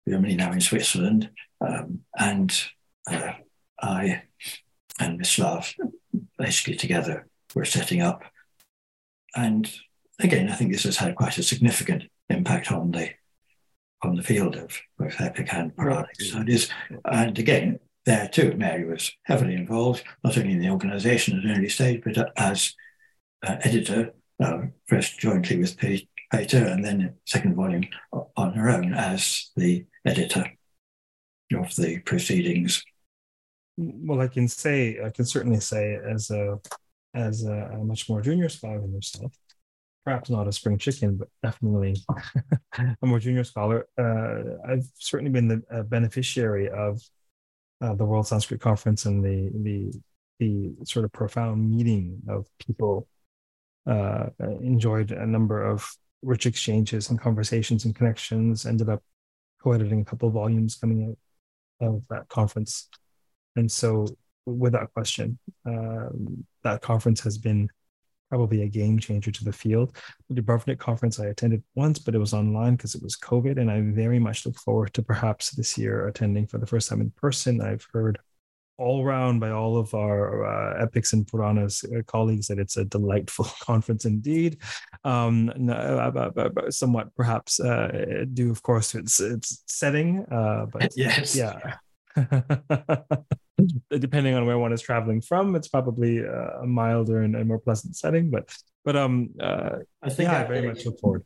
Germany, 0.08 0.36
now 0.36 0.52
in 0.52 0.62
Switzerland, 0.62 1.30
um, 1.62 2.02
and 2.18 2.64
uh, 3.10 3.34
I 3.82 4.24
and 5.00 5.20
Mislav 5.20 5.74
basically 6.38 6.76
together 6.76 7.28
were 7.56 7.66
setting 7.66 8.02
up. 8.02 8.24
And 9.36 9.72
again, 10.20 10.50
I 10.50 10.56
think 10.56 10.72
this 10.72 10.84
has 10.84 10.98
had 10.98 11.16
quite 11.16 11.38
a 11.38 11.44
significant 11.44 12.04
impact 12.30 12.72
on 12.72 12.92
the 12.92 13.10
on 14.02 14.16
the 14.16 14.24
field 14.24 14.56
of 14.56 14.78
both 14.98 15.20
epic 15.22 15.54
and 15.54 15.76
Puranic 15.76 16.20
studies. 16.20 16.70
And 17.06 17.40
again, 17.40 17.80
there 18.06 18.28
too, 18.28 18.54
Mary 18.58 18.86
was 18.86 19.12
heavily 19.24 19.56
involved, 19.56 20.04
not 20.24 20.38
only 20.38 20.52
in 20.52 20.60
the 20.60 20.70
organization 20.70 21.38
at 21.38 21.46
an 21.46 21.58
early 21.58 21.70
stage, 21.70 22.02
but 22.04 22.34
as 22.38 22.74
uh, 23.48 23.56
editor, 23.62 24.14
uh, 24.44 24.64
first 24.88 25.20
jointly 25.20 25.58
with 25.58 25.78
Peter, 25.78 26.66
and 26.66 26.84
then 26.84 27.16
second 27.26 27.56
volume 27.56 27.86
on 28.36 28.54
her 28.54 28.70
own 28.70 28.94
as 28.94 29.52
the 29.56 29.86
editor 30.06 30.46
of 31.56 31.76
the 31.76 32.00
proceedings. 32.00 32.84
Well, 33.78 34.22
I 34.22 34.28
can 34.28 34.48
say, 34.48 35.00
I 35.04 35.10
can 35.10 35.26
certainly 35.26 35.60
say, 35.60 35.96
as 35.96 36.30
a 36.32 36.60
as 37.16 37.44
a, 37.46 37.70
a 37.74 37.84
much 37.84 38.10
more 38.10 38.22
junior 38.22 38.50
scholar 38.50 38.80
than 38.80 38.94
yourself, 38.94 39.34
perhaps 40.04 40.30
not 40.30 40.48
a 40.48 40.52
spring 40.52 40.78
chicken, 40.78 41.16
but 41.16 41.28
definitely 41.44 41.96
a 42.78 43.06
more 43.06 43.20
junior 43.20 43.44
scholar. 43.44 43.88
Uh, 43.98 44.58
I've 44.68 44.88
certainly 44.96 45.32
been 45.32 45.48
the 45.48 45.84
beneficiary 45.84 46.70
of 46.70 47.02
uh, 47.82 47.96
the 47.96 48.06
World 48.06 48.28
Sanskrit 48.28 48.62
Conference 48.62 49.06
and 49.06 49.24
the 49.24 49.52
the 49.64 50.02
the 50.40 50.86
sort 50.86 51.06
of 51.06 51.12
profound 51.12 51.70
meeting 51.70 52.22
of 52.28 52.48
people. 52.66 53.08
Uh, 53.86 54.28
enjoyed 54.62 55.12
a 55.12 55.26
number 55.26 55.62
of 55.62 55.86
rich 56.22 56.46
exchanges 56.46 57.10
and 57.10 57.20
conversations 57.20 57.84
and 57.84 57.94
connections. 57.94 58.66
Ended 58.66 58.88
up 58.88 59.04
co-editing 59.64 60.02
a 60.02 60.06
couple 60.06 60.30
volumes 60.30 60.76
coming 60.76 61.16
out 61.82 61.88
of 61.88 62.04
that 62.10 62.28
conference. 62.28 62.90
And 63.56 63.72
so, 63.72 64.08
without 64.46 64.94
question, 64.94 65.40
um, 65.66 66.46
that 66.64 66.82
conference 66.82 67.22
has 67.22 67.38
been 67.38 67.70
probably 68.30 68.64
a 68.64 68.68
game 68.68 68.98
changer 68.98 69.32
to 69.32 69.46
the 69.46 69.54
field. 69.54 69.96
The 70.30 70.42
Dubrovnik 70.42 70.80
conference 70.80 71.20
I 71.20 71.28
attended 71.28 71.64
once, 71.76 72.00
but 72.00 72.16
it 72.16 72.18
was 72.18 72.34
online 72.34 72.76
because 72.76 72.96
it 72.96 73.04
was 73.04 73.16
COVID. 73.16 73.60
And 73.60 73.70
I 73.70 73.82
very 73.82 74.18
much 74.18 74.46
look 74.46 74.58
forward 74.58 74.94
to 74.96 75.04
perhaps 75.04 75.52
this 75.52 75.78
year 75.78 76.08
attending 76.08 76.48
for 76.48 76.58
the 76.58 76.66
first 76.66 76.90
time 76.90 77.02
in 77.02 77.12
person. 77.12 77.62
I've 77.62 77.86
heard 77.94 78.18
all 78.78 79.04
round 79.04 79.40
by 79.40 79.52
all 79.52 79.78
of 79.78 79.94
our 79.94 80.46
uh, 80.46 80.84
epics 80.84 81.14
and 81.14 81.28
Puranas 81.28 81.84
uh, 81.84 82.02
colleagues 82.08 82.48
that 82.48 82.60
it's 82.60 82.78
a 82.78 82.86
delightful 82.86 83.46
conference 83.62 84.06
indeed. 84.06 84.58
Um, 85.04 85.52
uh, 85.70 86.12
somewhat 86.70 87.16
perhaps 87.16 87.60
uh, 87.60 88.26
due, 88.34 88.52
of 88.52 88.62
course, 88.64 88.92
to 88.92 89.00
its 89.00 89.20
its 89.20 89.64
setting, 89.68 90.26
uh, 90.32 90.66
but 90.72 90.92
yes, 90.96 91.36
yeah. 91.36 91.76
Depending 93.90 94.36
on 94.36 94.46
where 94.46 94.58
one 94.58 94.74
is 94.74 94.82
traveling 94.82 95.22
from, 95.22 95.56
it's 95.56 95.68
probably 95.68 96.20
a 96.20 96.66
milder 96.66 97.22
and 97.22 97.36
a 97.36 97.46
more 97.46 97.60
pleasant 97.60 97.96
setting. 97.96 98.30
But 98.30 98.54
but 98.84 98.96
um, 98.96 99.30
uh, 99.40 99.78
I 100.02 100.10
think 100.10 100.30
yeah, 100.30 100.42
I 100.42 100.44
very 100.46 100.68
much 100.68 100.86
look 100.86 101.00
forward. 101.00 101.24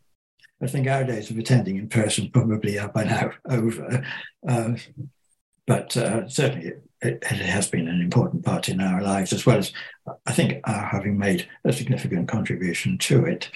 I 0.61 0.67
think 0.67 0.87
our 0.87 1.03
days 1.03 1.29
of 1.29 1.37
attending 1.37 1.77
in 1.77 1.87
person 1.87 2.31
probably 2.31 2.79
are 2.79 2.89
by 2.89 3.03
now 3.03 3.31
over. 3.47 4.03
Uh, 4.47 4.73
but 5.67 5.95
uh, 5.97 6.27
certainly 6.27 6.73
it, 7.01 7.23
it, 7.23 7.37
has 7.37 7.69
been 7.69 7.87
an 7.87 8.01
important 8.01 8.43
part 8.43 8.69
in 8.69 8.81
our 8.81 9.01
lives, 9.01 9.33
as 9.33 9.45
well 9.45 9.57
as 9.57 9.71
I 10.25 10.33
think 10.33 10.61
our 10.65 10.85
having 10.85 11.17
made 11.17 11.47
a 11.63 11.73
significant 11.73 12.27
contribution 12.27 12.97
to 12.99 13.25
it. 13.25 13.49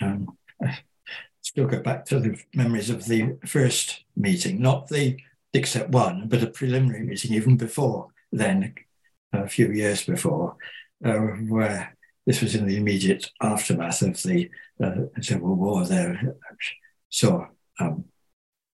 Um, 0.00 0.36
still 1.42 1.66
go 1.66 1.80
back 1.80 2.04
to 2.06 2.20
the 2.20 2.38
memories 2.54 2.90
of 2.90 3.06
the 3.06 3.36
first 3.46 4.04
meeting, 4.16 4.60
not 4.60 4.88
the 4.88 5.18
DICSEP 5.54 5.88
one, 5.90 6.28
but 6.28 6.42
a 6.42 6.46
preliminary 6.46 7.04
meeting 7.04 7.32
even 7.32 7.56
before 7.56 8.08
then, 8.32 8.74
a 9.32 9.48
few 9.48 9.72
years 9.72 10.04
before, 10.04 10.56
uh, 11.04 11.12
where 11.48 11.96
this 12.26 12.42
was 12.42 12.54
in 12.54 12.66
the 12.66 12.76
immediate 12.76 13.30
aftermath 13.40 14.02
of 14.02 14.22
the 14.22 14.50
uh, 14.82 15.20
Civil 15.20 15.54
War 15.54 15.86
there, 15.86 16.36
saw 17.08 17.46
um, 17.80 18.04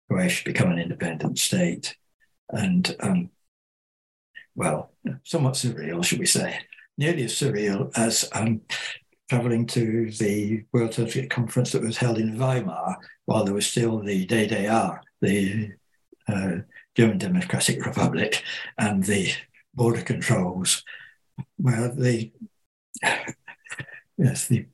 Croatia 0.09 0.43
become 0.43 0.71
an 0.71 0.79
independent 0.79 1.39
state 1.39 1.95
and 2.49 2.95
um, 2.99 3.29
well, 4.55 4.91
somewhat 5.23 5.53
surreal, 5.53 6.03
should 6.03 6.19
we 6.19 6.25
say? 6.25 6.59
Nearly 6.97 7.23
as 7.23 7.33
surreal 7.33 7.91
as 7.97 8.29
um, 8.33 8.61
traveling 9.29 9.65
to 9.67 10.11
the 10.11 10.63
World 10.71 10.93
Sanskrit 10.93 11.29
Conference 11.29 11.71
that 11.71 11.81
was 11.81 11.97
held 11.97 12.17
in 12.17 12.37
Weimar 12.37 12.97
while 13.25 13.43
there 13.43 13.53
was 13.53 13.67
still 13.67 13.99
the 13.99 14.25
DDR, 14.25 14.99
the 15.21 15.71
uh, 16.27 16.57
German 16.95 17.17
Democratic 17.17 17.85
Republic, 17.85 18.43
and 18.77 19.03
the 19.03 19.31
border 19.73 20.01
controls, 20.01 20.83
where 21.57 21.89
the 21.89 22.31
yes, 24.17 24.47
the 24.47 24.65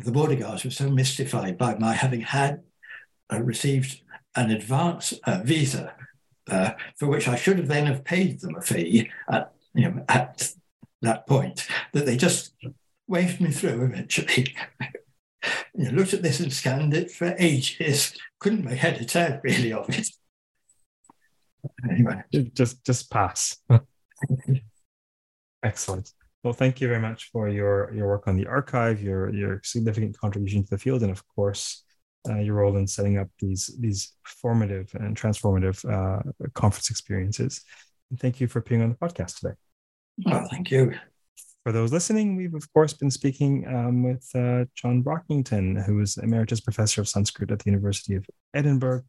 the 0.00 0.12
border 0.12 0.36
guards 0.36 0.64
were 0.64 0.70
so 0.70 0.88
mystified 0.88 1.58
by 1.58 1.74
my 1.74 1.92
having 1.92 2.20
had 2.20 2.62
uh, 3.32 3.42
received 3.42 4.00
an 4.36 4.50
advance 4.50 5.12
uh, 5.24 5.40
visa 5.44 5.94
uh, 6.48 6.74
for 6.96 7.06
which 7.06 7.28
I 7.28 7.36
should 7.36 7.58
have 7.58 7.68
then 7.68 7.86
have 7.86 8.04
paid 8.04 8.40
them 8.40 8.56
a 8.56 8.60
fee 8.60 9.10
at, 9.30 9.52
you 9.74 9.90
know, 9.90 10.04
at 10.08 10.52
that 11.02 11.26
point 11.26 11.66
that 11.92 12.06
they 12.06 12.16
just 12.16 12.54
waved 13.06 13.40
me 13.40 13.50
through 13.50 13.84
eventually. 13.84 14.54
you 15.74 15.84
know, 15.84 15.90
looked 15.90 16.14
at 16.14 16.22
this 16.22 16.40
and 16.40 16.52
scanned 16.52 16.94
it 16.94 17.10
for 17.10 17.34
ages. 17.38 18.16
Couldn't 18.40 18.64
make 18.64 18.78
head 18.78 19.00
or 19.00 19.04
tail 19.04 19.40
really 19.42 19.72
of 19.72 19.88
it. 19.88 20.08
Anyway, 21.90 22.22
just 22.54 22.84
just 22.84 23.10
pass. 23.10 23.56
Excellent. 25.62 26.12
Well, 26.44 26.52
thank 26.52 26.80
you 26.80 26.86
very 26.86 27.00
much 27.00 27.30
for 27.32 27.48
your 27.48 27.92
your 27.92 28.06
work 28.06 28.28
on 28.28 28.36
the 28.36 28.46
archive, 28.46 29.02
your 29.02 29.34
your 29.34 29.60
significant 29.64 30.16
contribution 30.16 30.62
to 30.62 30.70
the 30.70 30.78
field, 30.78 31.02
and 31.02 31.10
of 31.10 31.26
course, 31.26 31.84
uh, 32.28 32.38
your 32.38 32.54
role 32.54 32.76
in 32.76 32.86
setting 32.86 33.18
up 33.18 33.28
these 33.38 33.74
these 33.78 34.14
formative 34.24 34.90
and 34.94 35.16
transformative 35.16 35.84
uh, 35.84 36.22
conference 36.54 36.90
experiences. 36.90 37.62
And 38.10 38.18
thank 38.18 38.40
you 38.40 38.48
for 38.48 38.60
being 38.60 38.82
on 38.82 38.90
the 38.90 38.96
podcast 38.96 39.40
today. 39.40 39.54
Well, 40.24 40.46
thank 40.50 40.70
you. 40.70 40.94
For 41.64 41.72
those 41.72 41.92
listening, 41.92 42.36
we've 42.36 42.54
of 42.54 42.72
course 42.72 42.94
been 42.94 43.10
speaking 43.10 43.66
um, 43.68 44.02
with 44.02 44.26
uh, 44.34 44.64
John 44.74 45.02
Brockington, 45.02 45.84
who 45.84 46.00
is 46.00 46.16
emeritus 46.16 46.60
professor 46.60 47.00
of 47.00 47.08
Sanskrit 47.08 47.50
at 47.50 47.58
the 47.58 47.70
University 47.70 48.14
of 48.14 48.24
Edinburgh, 48.54 49.02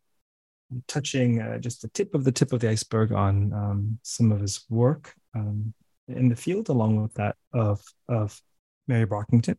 touching 0.88 1.42
uh, 1.42 1.58
just 1.60 1.82
the 1.82 1.90
tip 1.90 2.14
of 2.14 2.24
the 2.24 2.32
tip 2.32 2.52
of 2.52 2.60
the 2.60 2.70
iceberg 2.70 3.12
on 3.12 3.54
um, 3.54 4.00
some 4.04 4.32
of 4.32 4.42
his 4.42 4.66
work 4.70 5.14
um, 5.36 5.74
in 6.08 6.28
the 6.28 6.36
field, 6.36 6.70
along 6.70 7.02
with 7.02 7.14
that 7.14 7.36
of 7.54 7.82
of 8.08 8.40
Mary 8.88 9.06
Brockington. 9.06 9.56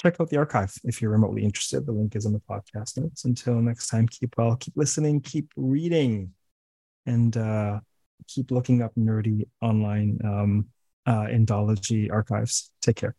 Check 0.00 0.20
out 0.20 0.30
the 0.30 0.36
archive 0.36 0.74
if 0.84 1.02
you're 1.02 1.10
remotely 1.10 1.44
interested. 1.44 1.84
The 1.84 1.92
link 1.92 2.14
is 2.14 2.24
in 2.24 2.32
the 2.32 2.40
podcast 2.40 2.96
notes. 2.96 3.24
Until 3.24 3.54
next 3.56 3.88
time, 3.88 4.06
keep 4.06 4.34
well, 4.36 4.56
keep 4.56 4.74
listening, 4.76 5.20
keep 5.20 5.50
reading, 5.56 6.34
and 7.06 7.36
uh, 7.36 7.80
keep 8.28 8.50
looking 8.50 8.82
up 8.82 8.92
nerdy 8.96 9.48
online 9.60 10.18
um, 10.24 10.68
uh, 11.06 11.26
archives. 12.10 12.70
Take 12.80 12.96
care. 12.96 13.16